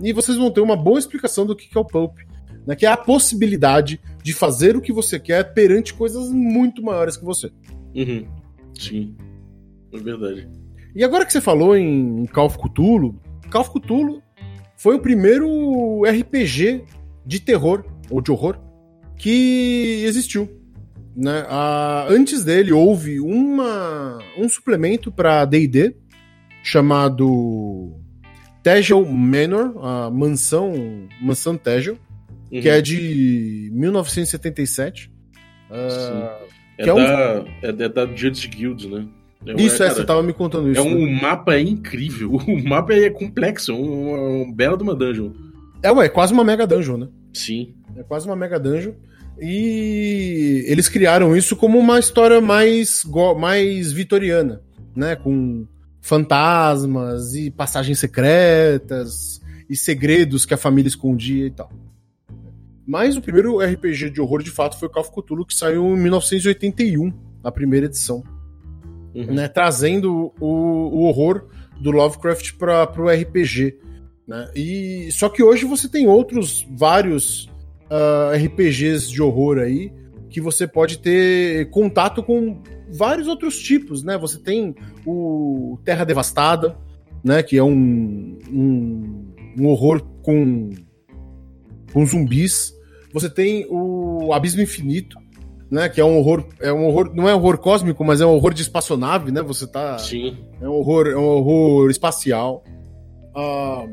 [0.00, 2.18] e vocês vão ter uma boa explicação do que é o Pulp.
[2.66, 7.16] Né, que é a possibilidade de fazer o que você quer perante coisas muito maiores
[7.16, 7.50] que você.
[7.94, 8.26] Uhum.
[8.78, 9.16] Sim,
[9.92, 10.48] é verdade.
[10.94, 13.18] E agora que você falou em Call of Cthulhu,
[13.50, 14.22] Call of Cthulhu
[14.76, 16.84] foi o primeiro RPG
[17.30, 18.58] de terror, ou de horror,
[19.16, 20.50] que existiu.
[21.16, 21.44] Né?
[21.48, 25.94] Ah, antes dele houve uma, um suplemento para D&D
[26.62, 27.92] chamado
[28.64, 30.72] Tegel Manor, a mansão,
[31.20, 31.96] mansão Tegel,
[32.52, 32.60] Uhum.
[32.60, 35.10] que é de 1977.
[35.70, 36.36] ah,
[36.78, 39.06] É, é um- da, é, da- da Judge Guild, né?
[39.46, 40.80] É, isso, é, cara, você tava me contando isso.
[40.80, 40.90] É né?
[40.90, 42.32] um mapa é incrível.
[42.48, 45.30] O mapa é complexo, é um, um belo de uma dungeon.
[45.82, 47.08] É, ué, é quase uma mega dungeon, né?
[47.32, 47.74] Sim.
[47.96, 48.92] É quase uma mega dungeon.
[49.40, 53.02] E eles criaram isso como uma história mais,
[53.38, 54.60] mais vitoriana,
[54.94, 55.16] né?
[55.16, 55.66] Com
[56.00, 61.70] fantasmas e passagens secretas e segredos que a família escondia e tal.
[62.86, 65.84] Mas o primeiro RPG de horror de fato foi o Call of Cthulhu, que saiu
[65.96, 67.12] em 1981,
[67.42, 68.22] na primeira edição,
[69.14, 69.34] Uhum.
[69.34, 69.48] né?
[69.48, 71.46] Trazendo o, o horror
[71.80, 73.76] do Lovecraft para o RPG.
[74.30, 74.48] Né?
[74.54, 77.50] E só que hoje você tem outros vários
[77.90, 79.92] ah, RPGs de horror aí
[80.28, 82.62] que você pode ter contato com
[82.92, 84.16] vários outros tipos, né?
[84.16, 84.72] Você tem
[85.04, 86.78] o Terra Devastada,
[87.24, 87.42] né?
[87.42, 90.70] Que é um, um, um horror com,
[91.92, 92.72] com zumbis.
[93.12, 95.18] Você tem o Abismo Infinito,
[95.68, 95.88] né?
[95.88, 98.54] Que é um horror, é um horror, não é horror cósmico, mas é um horror
[98.54, 99.42] de espaçonave, né?
[99.42, 100.38] Você tá Sim.
[100.60, 102.62] é um horror, é um horror espacial.
[103.34, 103.84] Ah,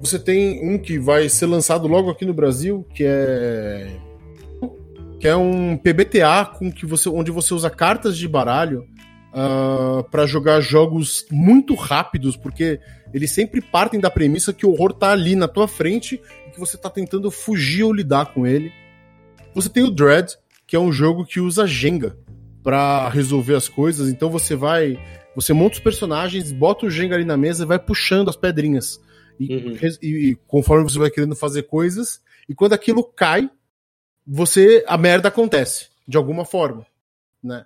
[0.00, 3.88] você tem um que vai ser lançado logo aqui no Brasil, que é
[5.20, 8.86] que é um PBTA com que você, onde você usa cartas de baralho
[10.10, 12.80] para jogar jogos muito rápidos, porque
[13.12, 16.58] eles sempre partem da premissa que o horror tá ali na tua frente e que
[16.58, 18.72] você tá tentando fugir ou lidar com ele.
[19.54, 22.16] Você tem o Dread, que é um jogo que usa Jenga
[22.62, 24.08] para resolver as coisas.
[24.08, 24.98] Então você vai,
[25.34, 29.00] você monta os personagens, bota o Jenga ali na mesa e vai puxando as pedrinhas.
[29.38, 29.76] E, Uhum.
[30.02, 33.48] e- e conforme você vai querendo fazer coisas, e quando aquilo cai,
[34.26, 36.84] você a merda acontece de alguma forma,
[37.42, 37.64] né?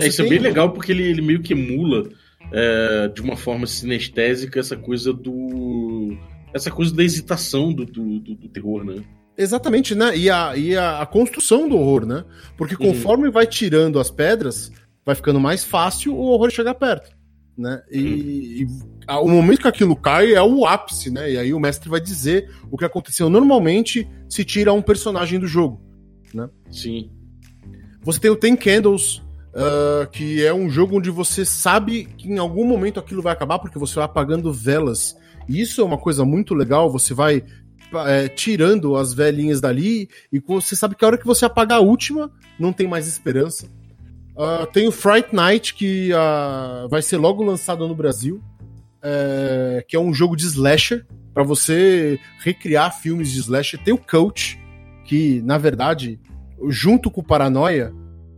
[0.00, 2.08] É, isso é bem legal porque ele, ele meio que emula
[2.52, 6.16] é, de uma forma sinestésica essa coisa do.
[6.52, 9.02] essa coisa da hesitação do, do, do- do terror, né?
[9.36, 10.16] Exatamente, né?
[10.16, 12.24] E a, e a, a construção do horror, né?
[12.56, 12.92] Porque Uhum.
[12.92, 14.70] conforme vai tirando as pedras,
[15.04, 17.10] vai ficando mais fácil o horror chegar perto,
[17.56, 17.82] né?
[17.90, 18.66] E, e
[19.06, 21.32] a- o momento que aquilo cai é o ápice, né?
[21.32, 23.28] E aí o mestre vai dizer o que aconteceu.
[23.30, 25.80] Normalmente se tira um personagem do jogo.
[26.70, 27.10] Sim.
[28.02, 29.22] Você tem o Ten Candles,
[29.54, 33.58] ah, que é um jogo onde você sabe que em algum momento aquilo vai acabar,
[33.58, 35.16] porque você vai apagando velas.
[35.48, 37.42] E isso é uma coisa muito legal, você vai
[38.06, 41.82] é, tirando as velhinhas dali, e você sabe que a hora que você apagar a
[41.82, 43.68] última, não tem mais esperança.
[44.36, 48.42] Ah, tem o Fright Night, que ah, vai ser logo lançado no Brasil,
[49.02, 53.82] é, que é um jogo de slasher, para você recriar filmes de slasher.
[53.82, 54.58] Tem o Coach,
[55.04, 56.20] que, na verdade,
[56.68, 57.92] junto com o Paranoia,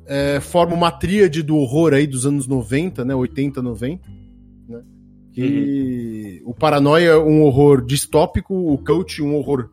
[0.07, 3.15] é, forma uma tríade do horror aí dos anos 90, né?
[3.15, 4.03] 80, 90.
[4.69, 4.83] Né?
[5.33, 9.71] Que o Paranoia é um horror distópico, o Coach um horror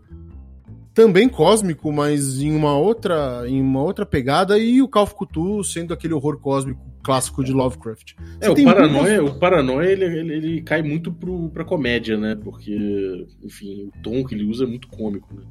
[0.93, 5.63] também cósmico, mas em uma outra, em uma outra pegada, e o Call of Cthulhu
[5.63, 8.13] sendo aquele horror cósmico clássico de Lovecraft.
[8.39, 11.65] É, Você o tem paranoia, muitas- o paranoia ele, ele, ele cai muito pro, pra
[11.65, 12.35] comédia, né?
[12.41, 15.41] Porque, enfim, o tom que ele usa é muito cômico, né?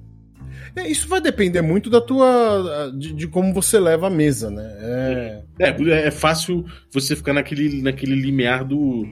[0.76, 2.90] É, isso vai depender muito da tua.
[2.96, 4.64] de, de como você leva a mesa, né?
[4.80, 9.06] É, É, é fácil você ficar naquele, naquele limiar do,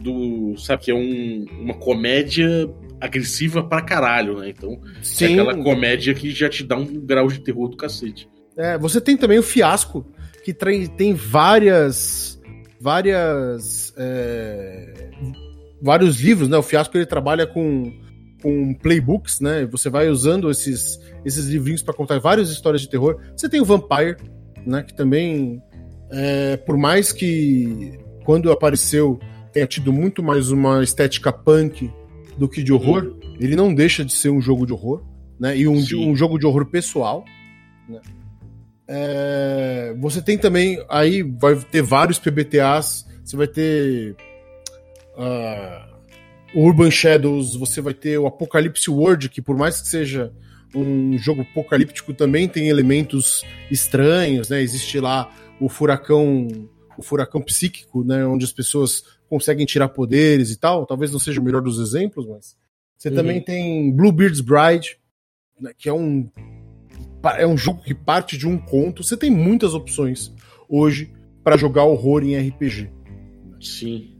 [0.00, 0.56] do.
[0.56, 2.68] Sabe, que é um, uma comédia
[3.00, 4.50] agressiva pra caralho, né?
[4.50, 5.24] Então, Sim.
[5.24, 8.28] é aquela comédia que já te dá um grau de terror do cacete.
[8.56, 10.06] É, você tem também o Fiasco,
[10.44, 12.40] que tem, tem várias.
[12.80, 13.94] várias.
[13.96, 15.10] é,
[15.80, 16.56] vários livros, né?
[16.56, 17.92] O Fiasco ele trabalha com,
[18.42, 19.66] com playbooks, né?
[19.66, 23.18] Você vai usando esses, esses livrinhos para contar várias histórias de terror.
[23.36, 24.16] Você tem o Vampire,
[24.66, 24.82] né?
[24.82, 25.62] Que também,
[26.10, 29.18] é, por mais que quando apareceu
[29.52, 31.90] tenha tido muito mais uma estética punk
[32.36, 35.02] do que de horror, ele não deixa de ser um jogo de horror,
[35.38, 35.56] né?
[35.56, 37.24] E um, um jogo de horror pessoal.
[37.88, 38.00] né?
[38.92, 43.06] É, você tem também aí vai ter vários PBTAs.
[43.24, 44.16] Você vai ter
[46.54, 47.54] o Urban Shadows.
[47.56, 50.32] Você vai ter o Apocalypse World, que por mais que seja
[50.74, 54.60] um jogo apocalíptico, também tem elementos estranhos, né?
[54.62, 56.48] Existe lá o furacão,
[56.96, 58.24] o furacão psíquico, né?
[58.24, 60.84] Onde as pessoas conseguem tirar poderes e tal.
[60.84, 62.54] Talvez não seja o melhor dos exemplos, mas
[62.98, 63.14] você Uhum.
[63.14, 64.98] também tem Bluebeard's Bride,
[65.58, 66.28] né, que é um
[67.38, 69.02] é um jogo que parte de um conto.
[69.04, 70.32] Você tem muitas opções
[70.68, 71.12] hoje
[71.44, 72.90] para jogar horror em RPG.
[73.60, 74.16] Sim.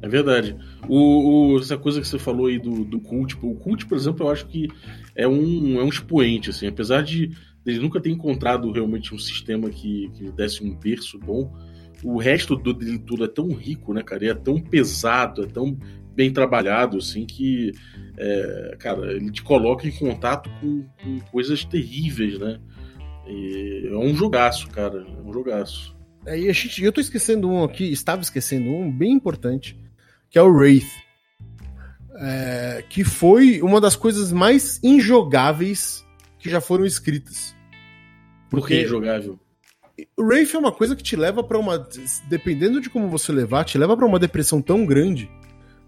[0.00, 0.56] É verdade.
[0.88, 4.26] O, o- essa coisa que você falou aí do, do Cult, o Cult, por exemplo,
[4.26, 4.68] eu acho que
[5.16, 7.30] é um, é um expoente, assim, apesar de
[7.66, 11.52] ele nunca ter encontrado realmente um sistema que, que desse um berço bom,
[12.02, 14.24] o resto do, dele tudo é tão rico, né, cara?
[14.24, 15.76] E é tão pesado, é tão
[16.14, 17.72] bem trabalhado, assim, que,
[18.16, 22.58] é, cara, ele te coloca em contato com, com coisas terríveis, né?
[23.26, 25.06] E é um jogaço, cara.
[25.06, 25.96] É um jogaço.
[26.26, 29.78] Aí a gente, eu tô esquecendo um aqui, estava esquecendo um bem importante,
[30.30, 30.90] que é o Wraith.
[32.20, 36.04] É, que foi uma das coisas mais injogáveis
[36.38, 37.54] que já foram escritas.
[38.50, 39.38] Por que injogável?
[40.16, 41.86] O Wraith é uma coisa que te leva pra uma.
[42.28, 45.30] Dependendo de como você levar, te leva pra uma depressão tão grande,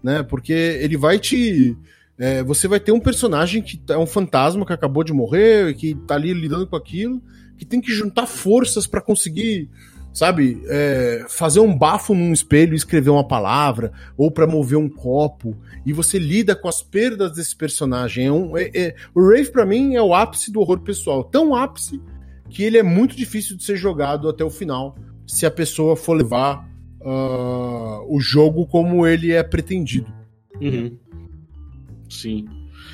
[0.03, 0.21] né?
[0.23, 1.77] Porque ele vai te.
[2.17, 5.95] é, você vai ter um personagem que é um fantasma que acabou de morrer, que
[6.07, 7.21] tá ali lidando com aquilo,
[7.57, 9.69] que tem que juntar forças pra conseguir,
[10.13, 14.89] sabe, é, fazer um bafo num espelho e escrever uma palavra, ou pra mover um
[14.89, 18.27] copo, e você lida com as perdas desse personagem.
[18.27, 21.23] É um, é- é- o Wraith, pra mim, é o ápice do horror pessoal.
[21.23, 22.01] Tão ápice
[22.51, 26.13] que ele é muito difícil de ser jogado até o final se a pessoa for
[26.13, 26.69] levar
[27.01, 30.11] ah, o jogo como ele é pretendido.
[30.59, 30.97] Uhum.
[32.09, 32.45] Sim.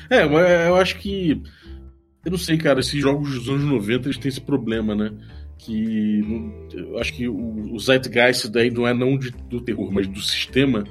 [0.08, 0.22] É,
[0.68, 1.42] eu acho que.
[2.24, 5.12] Eu não sei, cara, esses jogos dos anos 90 eles têm esse problema, né?
[5.58, 6.20] Que.
[6.72, 10.20] Eu acho que o, o Zeitgeist daí não é não de- do terror, mas do
[10.20, 10.84] sistema.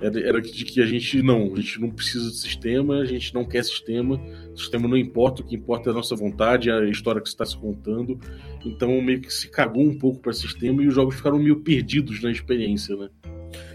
[0.00, 3.34] Era, era de que a gente não, a gente não precisa de sistema, a gente
[3.34, 4.20] não quer sistema,
[4.52, 7.34] o sistema não importa, o que importa é a nossa vontade, a história que você
[7.34, 8.18] está se contando.
[8.64, 12.22] Então meio que se cagou um pouco para sistema e os jogos ficaram meio perdidos
[12.22, 13.08] na experiência, né?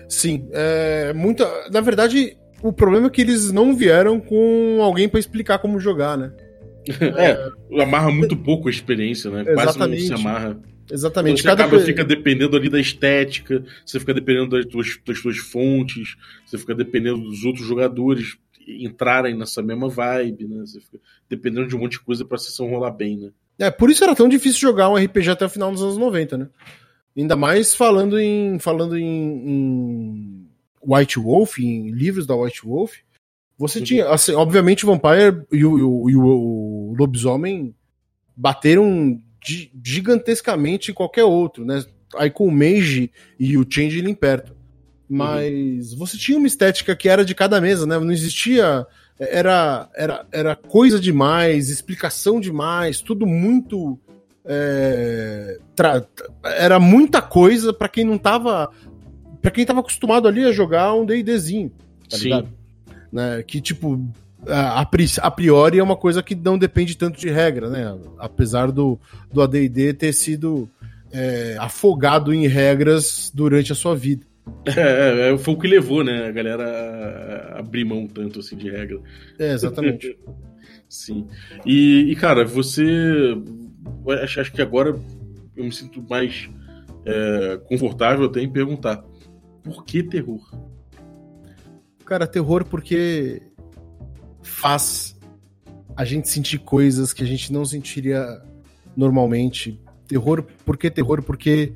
[0.09, 1.47] Sim, é muita.
[1.71, 6.17] Na verdade, o problema é que eles não vieram com alguém pra explicar como jogar,
[6.17, 6.31] né?
[7.17, 9.43] É, amarra muito pouco a experiência, né?
[9.43, 10.07] Quase não Exatamente.
[10.07, 10.57] se amarra.
[10.91, 11.41] Exatamente.
[11.41, 15.37] Você Cada acaba, fica dependendo ali da estética, você fica dependendo das tuas, das tuas
[15.37, 20.59] fontes, você fica dependendo dos outros jogadores entrarem nessa mesma vibe, né?
[20.61, 23.29] Você fica dependendo de um monte de coisa pra sessão rolar bem, né?
[23.59, 26.37] É, por isso era tão difícil jogar um RPG até o final dos anos 90,
[26.37, 26.49] né?
[27.17, 30.47] Ainda mais falando em falando em, em
[30.85, 32.95] White Wolf, em livros da White Wolf.
[33.57, 33.85] Você Uhum.
[33.85, 37.73] tinha, assim, obviamente, o Vampire e o, e o- e o- Lobisomem
[38.35, 39.21] bateram
[39.83, 41.83] gigantescamente em qualquer outro, né?
[42.17, 44.55] Aí com o Mage e o Changeling perto.
[45.07, 47.97] Mas você tinha uma estética que era de cada mesa, né?
[47.99, 48.85] Não existia.
[49.19, 53.99] Era, era, era coisa demais, explicação demais, tudo muito.
[54.43, 56.05] é, tra-
[56.43, 58.69] era muita coisa pra quem não tava.
[59.41, 61.71] Pra quem tava acostumado ali a jogar um DDzinho.
[62.09, 62.23] Tá Sim.
[62.23, 62.49] ligado?
[63.11, 63.43] Né?
[63.43, 64.01] Que, tipo,
[64.47, 64.89] a, a
[65.21, 67.97] a priori é uma coisa que não depende tanto de regra, né?
[68.17, 68.99] Apesar do,
[69.31, 70.69] do ADD ter sido
[71.11, 74.25] é, afogado em regras durante a sua vida.
[74.77, 76.63] É, é, foi o que levou, né, a galera
[77.55, 78.99] a abrir mão tanto assim de regra.
[79.39, 80.17] É, exatamente.
[80.87, 81.27] Sim.
[81.65, 83.35] E, e, cara, você.
[84.23, 84.95] Acho, acho que agora
[85.55, 86.49] eu me sinto mais
[87.05, 89.03] é, confortável até em perguntar:
[89.63, 90.41] por que terror?
[92.05, 93.41] Cara, terror porque
[94.45, 95.15] faz
[95.95, 98.41] a gente sentir coisas que a gente não sentiria
[98.95, 99.79] normalmente.
[100.07, 101.21] Terror, por que terror?
[101.21, 101.73] Porque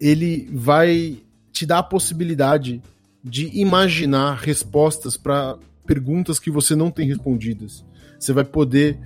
[0.00, 1.18] ele vai
[1.52, 2.80] te dar a possibilidade
[3.22, 7.84] de imaginar respostas para perguntas que você não tem respondidas.
[8.18, 8.98] Você vai poder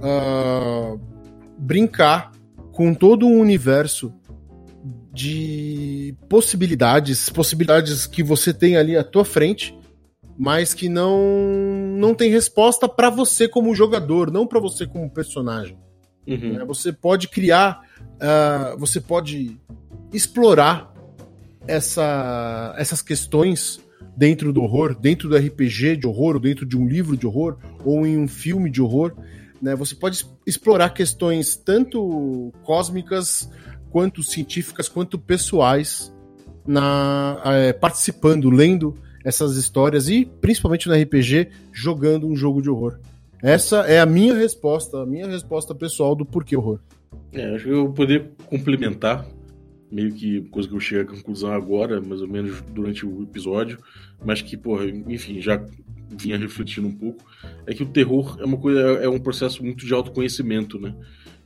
[0.00, 0.96] ah,
[1.58, 2.32] brincar
[2.72, 4.14] com todo um universo
[5.12, 9.76] de possibilidades, possibilidades que você tem ali à tua frente,
[10.38, 11.18] mas que não
[11.98, 15.76] não tem resposta para você como jogador, não para você como personagem.
[16.26, 16.52] Uhum.
[16.54, 16.64] Né?
[16.64, 19.58] Você pode criar, uh, você pode
[20.12, 20.94] explorar
[21.66, 23.80] essa, essas questões
[24.16, 27.56] dentro do horror, dentro do RPG de horror, ou dentro de um livro de horror,
[27.84, 29.14] ou em um filme de horror.
[29.60, 29.74] Né?
[29.74, 33.50] Você pode explorar questões tanto cósmicas,
[33.90, 36.12] quanto científicas, quanto pessoais,
[36.66, 38.94] na, é, participando, lendo
[39.28, 42.98] essas histórias e, principalmente no RPG, jogando um jogo de horror.
[43.42, 46.80] Essa é a minha resposta, a minha resposta pessoal do porquê horror.
[47.30, 49.26] É, acho que eu vou poder complementar,
[49.92, 53.78] meio que coisa que eu cheguei à conclusão agora, mais ou menos durante o episódio,
[54.24, 55.62] mas que, porra, enfim, já
[56.08, 57.22] vinha refletindo um pouco,
[57.66, 60.94] é que o terror é uma coisa, é um processo muito de autoconhecimento, né?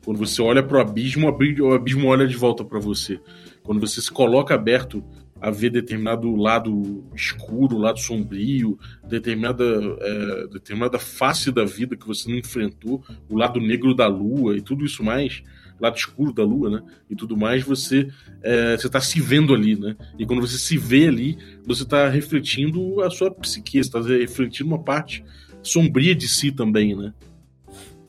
[0.04, 3.20] Quando você olha para o abismo, o abismo olha de volta para você.
[3.62, 5.04] Quando você se coloca aberto
[5.42, 8.78] a ver determinado lado escuro, lado sombrio,
[9.08, 14.56] determinada, é, determinada face da vida que você não enfrentou, o lado negro da lua
[14.56, 15.42] e tudo isso mais,
[15.80, 16.82] lado escuro da lua, né?
[17.10, 18.08] E tudo mais, você
[18.40, 19.96] é, está se vendo ali, né?
[20.16, 21.36] E quando você se vê ali,
[21.66, 25.24] você está refletindo a sua psique, está refletindo uma parte
[25.60, 27.12] sombria de si também, né?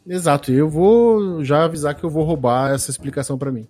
[0.06, 3.68] Exato, e eu vou já avisar que eu vou roubar essa explicação para mim.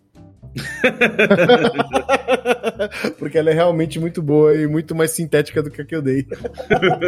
[3.17, 6.01] Porque ela é realmente muito boa e muito mais sintética do que a que eu
[6.01, 6.27] dei.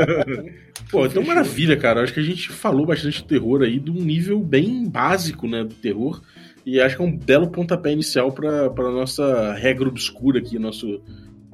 [0.91, 2.03] Pô, então maravilha, cara.
[2.03, 5.63] Acho que a gente falou bastante de terror aí, de um nível bem básico, né,
[5.63, 6.21] do terror.
[6.65, 11.01] E acho que é um belo pontapé inicial para nossa regra obscura aqui, nosso,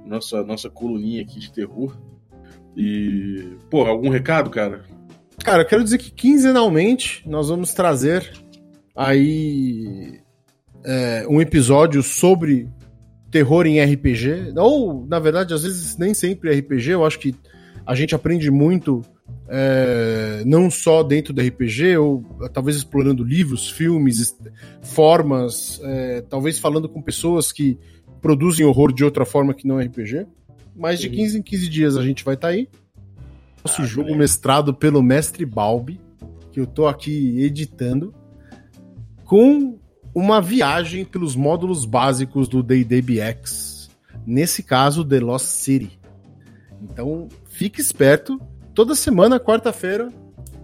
[0.05, 1.97] nossa, nossa coluninha aqui de terror.
[2.75, 4.85] E, pô, algum recado, cara?
[5.43, 8.31] Cara, eu quero dizer que quinzenalmente nós vamos trazer
[8.95, 10.21] aí
[10.84, 12.67] é, um episódio sobre
[13.29, 17.34] terror em RPG, ou na verdade, às vezes nem sempre RPG, eu acho que
[17.86, 19.01] a gente aprende muito
[19.47, 22.23] é, não só dentro do RPG, ou
[22.53, 24.38] talvez explorando livros, filmes,
[24.82, 27.77] formas, é, talvez falando com pessoas que
[28.21, 30.25] produzem horror de outra forma que não é RPG.
[30.75, 32.69] Mas de 15 em 15 dias a gente vai estar tá aí.
[33.63, 35.99] Nosso ah, jogo mestrado pelo mestre Balbi,
[36.51, 38.13] que eu tô aqui editando,
[39.25, 39.77] com
[40.14, 43.89] uma viagem pelos módulos básicos do D&D BX.
[44.26, 45.99] Nesse caso, The Lost City.
[46.82, 48.39] Então, fique esperto.
[48.74, 50.09] Toda semana, quarta-feira,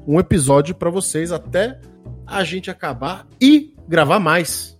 [0.05, 1.79] um episódio para vocês até
[2.25, 4.77] a gente acabar e gravar mais.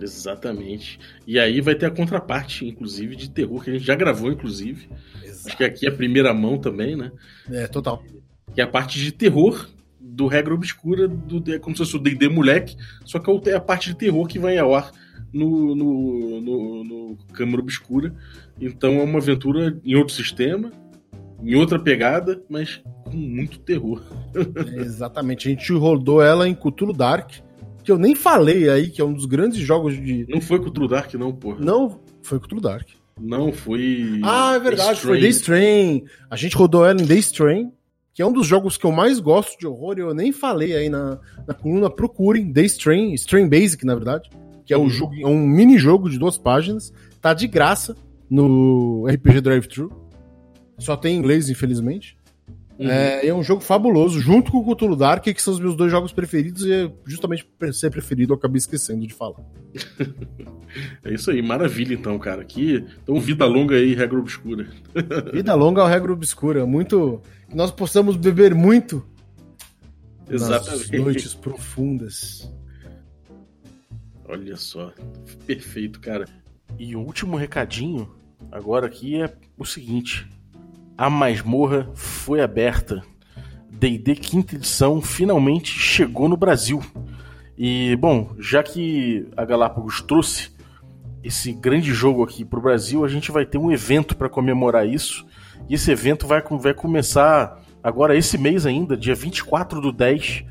[0.00, 0.98] Exatamente.
[1.26, 4.88] E aí vai ter a contraparte, inclusive, de terror, que a gente já gravou, inclusive.
[5.22, 5.48] Exato.
[5.48, 7.12] Acho que aqui é a primeira mão também, né?
[7.50, 8.02] É, total.
[8.54, 9.68] Que é a parte de terror
[10.12, 13.60] do Regra Obscura, do, é como se fosse o D&D moleque, só que é a
[13.60, 14.92] parte de terror que vai ao ar
[15.32, 18.14] no, no, no, no Câmara Obscura.
[18.60, 20.70] Então é uma aventura em outro sistema,
[21.42, 24.02] em outra pegada, mas com muito terror.
[24.76, 25.48] Exatamente.
[25.48, 27.32] A gente rodou ela em Cthulhu Dark,
[27.82, 30.26] que eu nem falei aí, que é um dos grandes jogos de.
[30.28, 31.58] Não foi Cthulhu Dark, não, porra.
[31.58, 32.86] Não, foi Cthulhu Dark.
[33.18, 34.20] Não, foi.
[34.22, 36.04] Ah, é verdade, foi The Strain.
[36.30, 37.72] A gente rodou ela em The Strain,
[38.14, 40.88] que é um dos jogos que eu mais gosto de horror, eu nem falei aí
[40.88, 44.28] na, na coluna, procurem The Strain, Strain Basic, na verdade,
[44.64, 44.88] que é um, uhum.
[44.90, 47.96] jogo, é um mini jogo de duas páginas, tá de graça
[48.28, 49.90] no RPG Drive Thru.
[50.78, 52.16] Só tem em inglês, infelizmente.
[52.78, 52.88] Uhum.
[52.88, 55.90] É, é, um jogo fabuloso, junto com o Cthulhu Dark, que são os meus dois
[55.90, 59.40] jogos preferidos, e é justamente por ser preferido eu acabei esquecendo de falar.
[61.04, 62.44] é isso aí, maravilha então, cara.
[62.44, 64.68] Que, então, vida longa aí, regra obscura.
[65.32, 66.66] vida longa é regra obscura.
[66.66, 67.20] Muito.
[67.54, 69.06] Nós possamos beber muito
[70.28, 70.90] Exatamente.
[70.90, 72.50] nas noites profundas.
[74.24, 74.92] Olha só,
[75.46, 76.26] perfeito, cara.
[76.78, 78.10] E o último recadinho
[78.50, 80.26] agora aqui é o seguinte:
[80.96, 83.02] a masmorra foi aberta.
[83.70, 86.80] D&D quinta edição finalmente chegou no Brasil.
[87.56, 90.50] E bom, já que a Galápagos trouxe
[91.22, 94.86] esse grande jogo aqui para o Brasil, a gente vai ter um evento para comemorar
[94.86, 95.26] isso.
[95.68, 100.44] E esse evento vai, vai começar agora esse mês ainda, dia 24 do 10,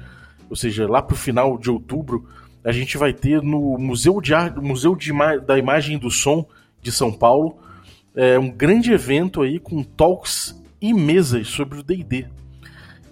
[0.50, 2.28] ou seja, lá para o final de outubro,
[2.64, 5.12] a gente vai ter no Museu, de Museu de,
[5.46, 6.46] da Imagem e do Som
[6.82, 7.58] de São Paulo
[8.16, 12.26] é, um grande evento aí com talks e mesas sobre o D&D.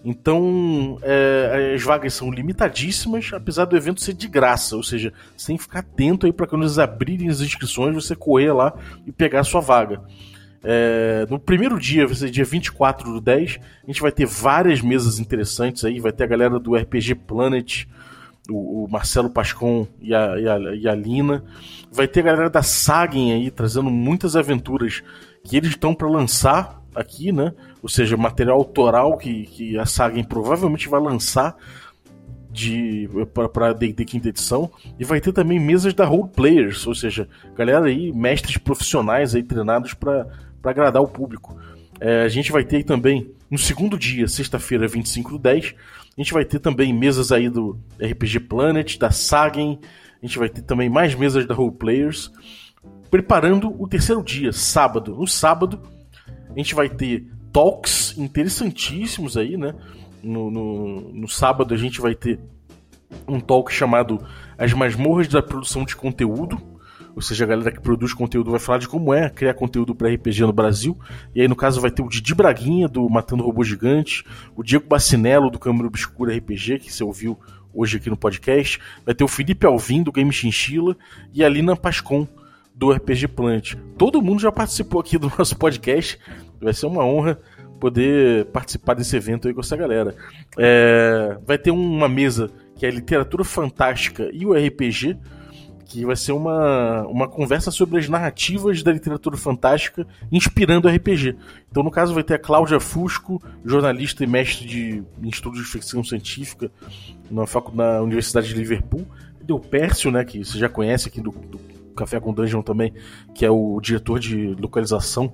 [0.04, 5.58] Então, é, as vagas são limitadíssimas, apesar do evento ser de graça, ou seja, sem
[5.58, 8.74] ficar atento aí para quando eles abrirem as inscrições, você correr lá
[9.06, 10.02] e pegar a sua vaga.
[10.64, 14.82] É, no primeiro dia, vai ser dia 24 do 10, a gente vai ter várias
[14.82, 17.86] mesas interessantes aí, vai ter a galera do RPG Planet,
[18.50, 21.44] o, Marcelo Pascon e a, e, a, e a Lina.
[21.92, 25.04] Vai ter a galera da Sagen aí trazendo muitas aventuras
[25.44, 27.54] que eles estão para lançar aqui, né?
[27.82, 31.56] Ou seja, material autoral que, que a Sagen provavelmente vai lançar
[32.52, 33.08] de
[33.54, 37.86] para D&D quinta edição e vai ter também mesas da role players, ou seja, galera
[37.86, 40.28] aí mestres profissionais aí treinados para
[40.64, 41.58] agradar o público.
[42.00, 45.76] É, a gente vai ter também no segundo dia, sexta-feira, 25 do 10,
[46.18, 49.80] a gente vai ter também mesas aí do RPG Planet, da Sagen,
[50.22, 52.32] a gente vai ter também mais mesas da role players,
[53.10, 55.16] preparando o terceiro dia, sábado.
[55.16, 55.82] No sábado,
[56.50, 59.74] a gente vai ter talks interessantíssimos aí, né?
[60.24, 62.40] no, no, no sábado a gente vai ter
[63.28, 64.24] um talk chamado
[64.58, 66.62] As Masmorras da Produção de Conteúdo.
[67.16, 70.10] Ou seja, a galera que produz conteúdo vai falar de como é criar conteúdo para
[70.10, 70.98] RPG no Brasil.
[71.36, 74.24] E aí, no caso, vai ter o Didi Braguinha, do Matando Robô Gigante,
[74.56, 77.38] o Diego Bacinello, do Câmara Obscura RPG, que você ouviu
[77.74, 78.80] hoje aqui no podcast.
[79.06, 80.96] Vai ter o Felipe Alvim, do Game Chinchilla,
[81.34, 82.28] e a Lina Pascon,
[82.74, 83.76] do RPG Plant.
[83.98, 86.18] Todo mundo já participou aqui do nosso podcast.
[86.62, 87.40] Vai ser uma honra
[87.80, 90.16] poder participar desse evento aí com essa galera.
[90.58, 95.18] É, vai ter uma mesa que é literatura fantástica e o RPG,
[95.90, 101.36] que vai ser uma, uma conversa sobre as narrativas da literatura fantástica inspirando RPG.
[101.70, 106.04] Então, no caso, vai ter a Cláudia Fusco, jornalista e mestre de estudos de ficção
[106.04, 106.72] científica
[107.30, 109.04] na, na Universidade de Liverpool.
[109.50, 111.58] O Pércio, né, que você já conhece aqui do, do
[111.96, 112.94] Café com Dungeon também,
[113.34, 115.34] que é o diretor de localização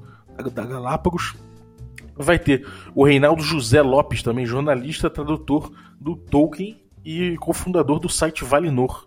[0.54, 1.36] da Galápagos.
[2.16, 8.46] Vai ter o Reinaldo José Lopes, também jornalista, tradutor do Tolkien e cofundador do site
[8.46, 9.06] Valinor.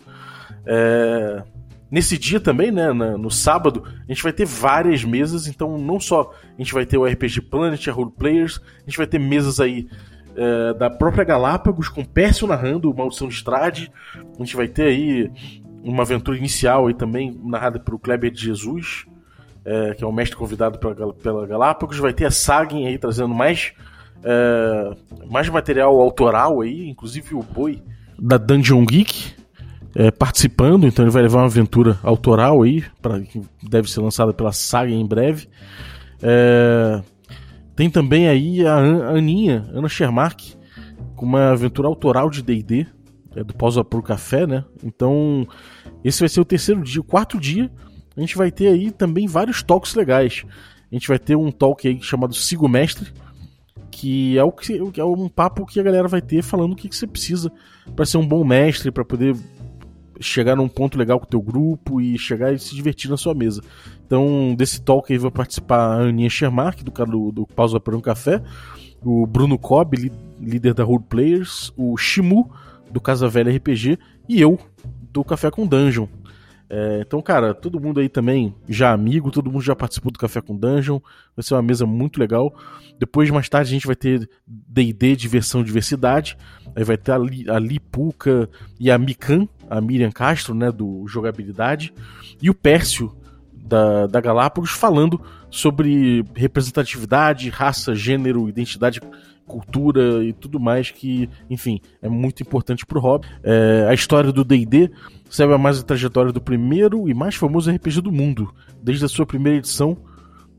[0.67, 1.43] É...
[1.91, 6.35] Nesse dia também, né, no sábado, a gente vai ter várias mesas, então não só
[6.45, 9.59] a gente vai ter o RPG Planet, a Role Players, a gente vai ter mesas
[9.59, 9.89] aí
[10.37, 15.33] é, da própria Galápagos, com Pércio narrando Maldição de Estrade, a gente vai ter aí
[15.83, 19.07] uma aventura inicial aí também narrada pelo Kleber de Jesus,
[19.65, 21.99] é, que é o mestre convidado pela, pela Galápagos.
[21.99, 23.73] Vai ter a Sagen aí trazendo mais,
[24.23, 24.97] é,
[25.29, 27.83] mais material autoral aí, inclusive o Boi
[28.19, 29.35] da Dungeon Geek
[29.95, 34.33] é, participando, então ele vai levar uma aventura autoral aí, pra, que deve ser lançada
[34.33, 35.49] pela Sagen em breve.
[36.23, 37.03] É,
[37.75, 40.55] tem também aí a Aninha, Ana Schermark,
[41.15, 42.87] com uma aventura autoral de D&D,
[43.37, 44.65] é do Pausa pro Café, né?
[44.83, 45.47] Então,
[46.03, 47.71] esse vai ser o terceiro dia, o quarto dia
[48.17, 50.45] a gente vai ter aí também vários talks legais.
[50.91, 53.13] A gente vai ter um talk aí chamado Sigo Mestre,
[53.93, 56.89] que é, o que, é um papo que a galera vai ter falando o que,
[56.89, 57.53] que você precisa
[57.95, 59.37] para ser um bom mestre, para poder
[60.21, 63.35] chegar num ponto legal com o teu grupo e chegar e se divertir na sua
[63.35, 63.63] mesa.
[64.07, 68.01] Então, desse talk aí vai participar a Aninha Schermark, do do, do Pausa para um
[68.01, 68.43] Café,
[69.05, 70.11] o Bruno Cobb,
[70.41, 72.51] líder da Role Players, o Shimu,
[72.91, 73.99] do Casa Velha RPG,
[74.29, 74.59] e eu,
[75.13, 76.07] do Café com Dungeon.
[76.71, 80.41] É, então, cara, todo mundo aí também já amigo, todo mundo já participou do Café
[80.41, 81.01] com Dungeon.
[81.35, 82.55] Vai ser uma mesa muito legal.
[82.99, 86.37] Depois, mais tarde, a gente vai ter DD Diversão Diversidade.
[86.77, 88.49] Aí vai ter a, Li, a Lipuca
[88.79, 91.95] e a Mikan, a Miriam Castro, né, do Jogabilidade.
[92.43, 93.17] E o Pércio,
[93.53, 99.01] da, da Galápagos, falando sobre representatividade, raça, gênero, identidade
[99.49, 103.27] cultura e tudo mais que, enfim, é muito importante pro hobby.
[103.43, 104.91] É, a história do D&D
[105.31, 108.53] serve a mais a trajetória do primeiro e mais famoso RPG do mundo,
[108.83, 109.97] desde a sua primeira edição,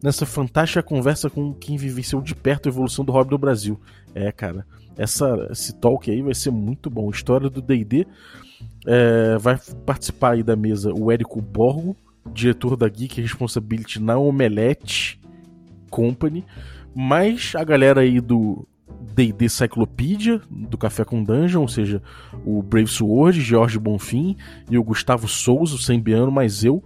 [0.03, 3.79] nessa fantástica conversa com quem vivenciou de perto a evolução do hobby no Brasil.
[4.13, 4.65] É, cara,
[4.97, 7.09] essa, esse talk aí vai ser muito bom.
[7.09, 8.05] História do D&D
[8.85, 11.95] é, vai participar aí da mesa o Érico Borgo,
[12.33, 15.19] diretor da Geek Responsibility na Omelete
[15.89, 16.45] Company,
[16.95, 18.67] mais a galera aí do
[19.13, 22.01] D&D Cyclopedia, do Café com Dungeon, ou seja,
[22.45, 24.37] o Brave Sword, Jorge Bonfim
[24.69, 26.83] e o Gustavo Souza, o Sembiano, mais eu.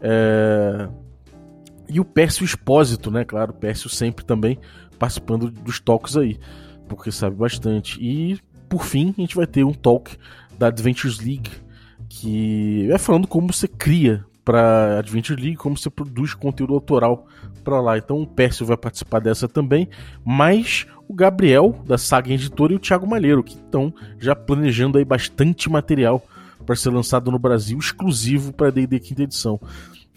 [0.00, 0.88] É...
[1.88, 3.24] E o Pércio Expósito, né?
[3.24, 4.58] Claro, o Pércio sempre também
[4.98, 6.38] participando dos talks aí,
[6.88, 7.98] porque sabe bastante.
[8.00, 8.38] E,
[8.68, 10.16] por fim, a gente vai ter um talk
[10.58, 11.50] da Adventures League,
[12.08, 17.26] que é falando como você cria para Adventure League, como você produz conteúdo autoral
[17.62, 17.96] para lá.
[17.96, 19.88] Então o Pércio vai participar dessa também,
[20.24, 25.04] mas o Gabriel da Saga Editora e o Thiago Malheiro, que estão já planejando aí
[25.04, 26.22] bastante material
[26.64, 29.60] para ser lançado no Brasil, exclusivo para D&D quinta edição.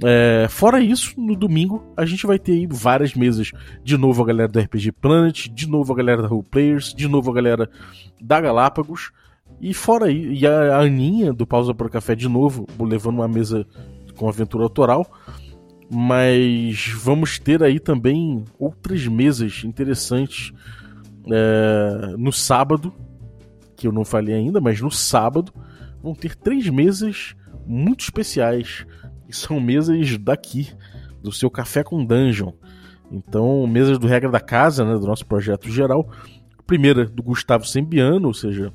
[0.04, 3.52] É, fora isso, no domingo a gente vai ter várias mesas.
[3.84, 7.08] De novo a galera do RPG Planet, de novo a galera da Role Players, de
[7.08, 7.70] novo a galera
[8.22, 9.12] da Galápagos.
[9.60, 13.28] E fora aí, e a Aninha do Pausa para o Café de novo, levando uma
[13.28, 13.66] mesa
[14.18, 15.10] com aventura autoral.
[15.90, 20.52] Mas vamos ter aí também outras mesas interessantes
[21.32, 22.94] é, no sábado,
[23.76, 25.54] que eu não falei ainda, mas no sábado
[26.04, 28.86] vão ter três mesas muito especiais.
[29.30, 30.70] E são mesas daqui,
[31.22, 32.52] do seu Café com Dungeon.
[33.12, 36.10] Então, mesas do Regra da Casa, né, do nosso projeto geral.
[36.58, 38.74] A primeira do Gustavo Sembiano, ou seja,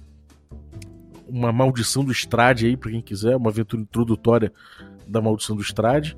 [1.28, 4.52] uma maldição do Estrade aí, para quem quiser, uma aventura introdutória
[5.12, 6.16] da maldição do Estrade.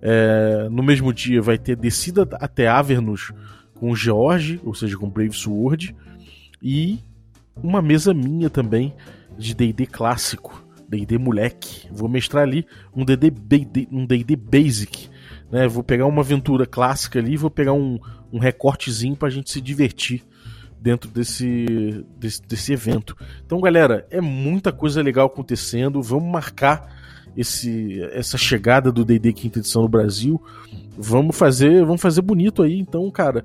[0.00, 3.32] É, no mesmo dia vai ter Descida até Avernus
[3.74, 5.94] com o George, ou seja, com Brave Sword.
[6.62, 7.00] E
[7.62, 8.94] uma mesa minha também
[9.36, 11.88] de D&D clássico, D&D moleque.
[11.90, 13.32] Vou mestrar ali um D&D
[13.90, 15.08] um D&D basic,
[15.50, 15.66] né?
[15.66, 17.98] Vou pegar uma aventura clássica ali, vou pegar um,
[18.32, 20.22] um recortezinho pra gente se divertir
[20.80, 23.16] dentro desse, desse, desse evento.
[23.44, 26.02] Então, galera, é muita coisa legal acontecendo.
[26.02, 27.05] Vamos marcar
[27.36, 30.42] esse, essa chegada do D&D quinta edição no Brasil.
[30.96, 32.78] Vamos fazer, vamos fazer bonito aí.
[32.78, 33.44] Então, cara,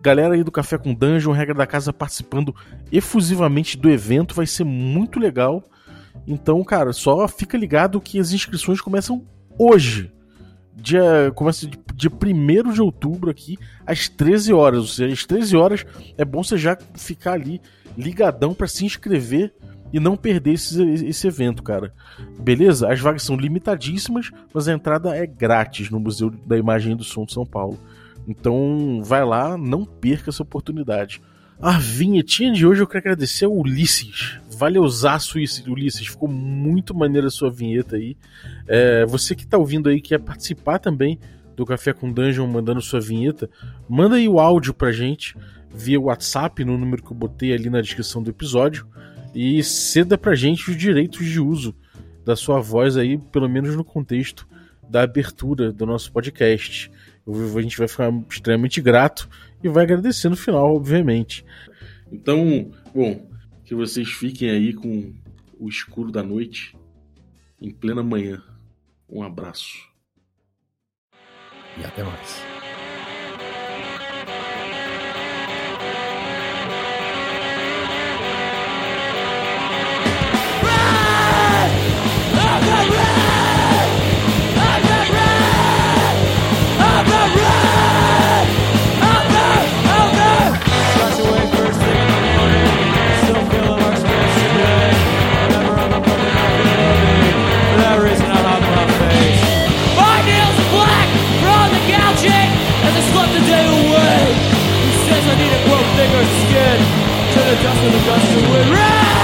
[0.00, 2.54] galera aí do Café com Dungeon, regra da casa participando
[2.92, 5.68] efusivamente do evento, vai ser muito legal.
[6.26, 9.26] Então, cara, só fica ligado que as inscrições começam
[9.58, 10.12] hoje.
[10.74, 14.80] Dia, começa dia 1 de outubro aqui, às 13 horas.
[14.80, 17.60] Ou seja, às 13 horas é bom você já ficar ali
[17.96, 19.52] ligadão para se inscrever
[19.92, 21.92] e não perder esse, esse evento, cara.
[22.38, 22.90] Beleza?
[22.90, 27.04] As vagas são limitadíssimas, mas a entrada é grátis no Museu da Imagem e do
[27.04, 27.78] Som de São Paulo.
[28.26, 31.20] Então, vai lá, não perca essa oportunidade.
[31.62, 34.38] A vinhetinha de hoje eu quero agradecer ao Ulisses.
[34.56, 36.06] Valeuzaço, Ulisses.
[36.06, 38.16] Ficou muito maneira a sua vinheta aí.
[38.66, 41.18] É, você que está ouvindo aí, quer participar também
[41.54, 43.50] do Café com Dungeon mandando sua vinheta,
[43.86, 45.36] manda aí o áudio pra gente
[45.70, 48.86] via WhatsApp no número que eu botei ali na descrição do episódio
[49.34, 51.76] e ceda pra gente os direitos de uso
[52.24, 54.48] da sua voz aí, pelo menos no contexto
[54.88, 56.90] da abertura do nosso podcast.
[57.28, 59.28] A gente vai ficar extremamente grato
[59.62, 61.44] e vai agradecer no final, obviamente.
[62.10, 63.28] Então, bom,
[63.64, 65.12] que vocês fiquem aí com
[65.58, 66.76] o escuro da noite
[67.60, 68.42] em plena manhã.
[69.08, 69.78] Um abraço.
[71.78, 72.59] E até mais.
[107.56, 109.19] Dust of the dust of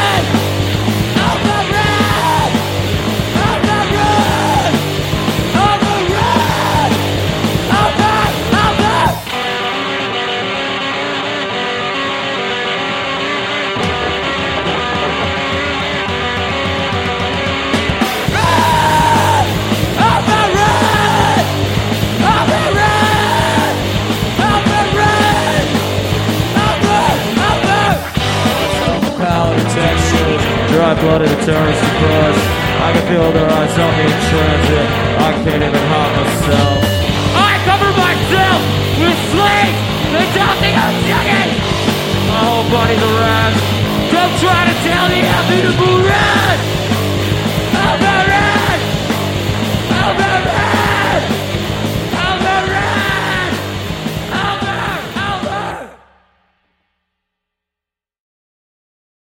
[30.87, 30.99] wind.
[30.99, 31.03] Red!
[31.03, 32.39] dry blooded eternity surprise.
[32.78, 34.87] I can feel their eyes on me in transit.
[35.18, 36.78] I can't even hide myself.
[37.34, 38.61] I cover myself
[39.03, 39.78] with slaves.
[40.14, 41.51] They don't think I'm joking.
[42.30, 43.59] My whole body's a rash.
[44.14, 45.47] Don't try to tell me I'm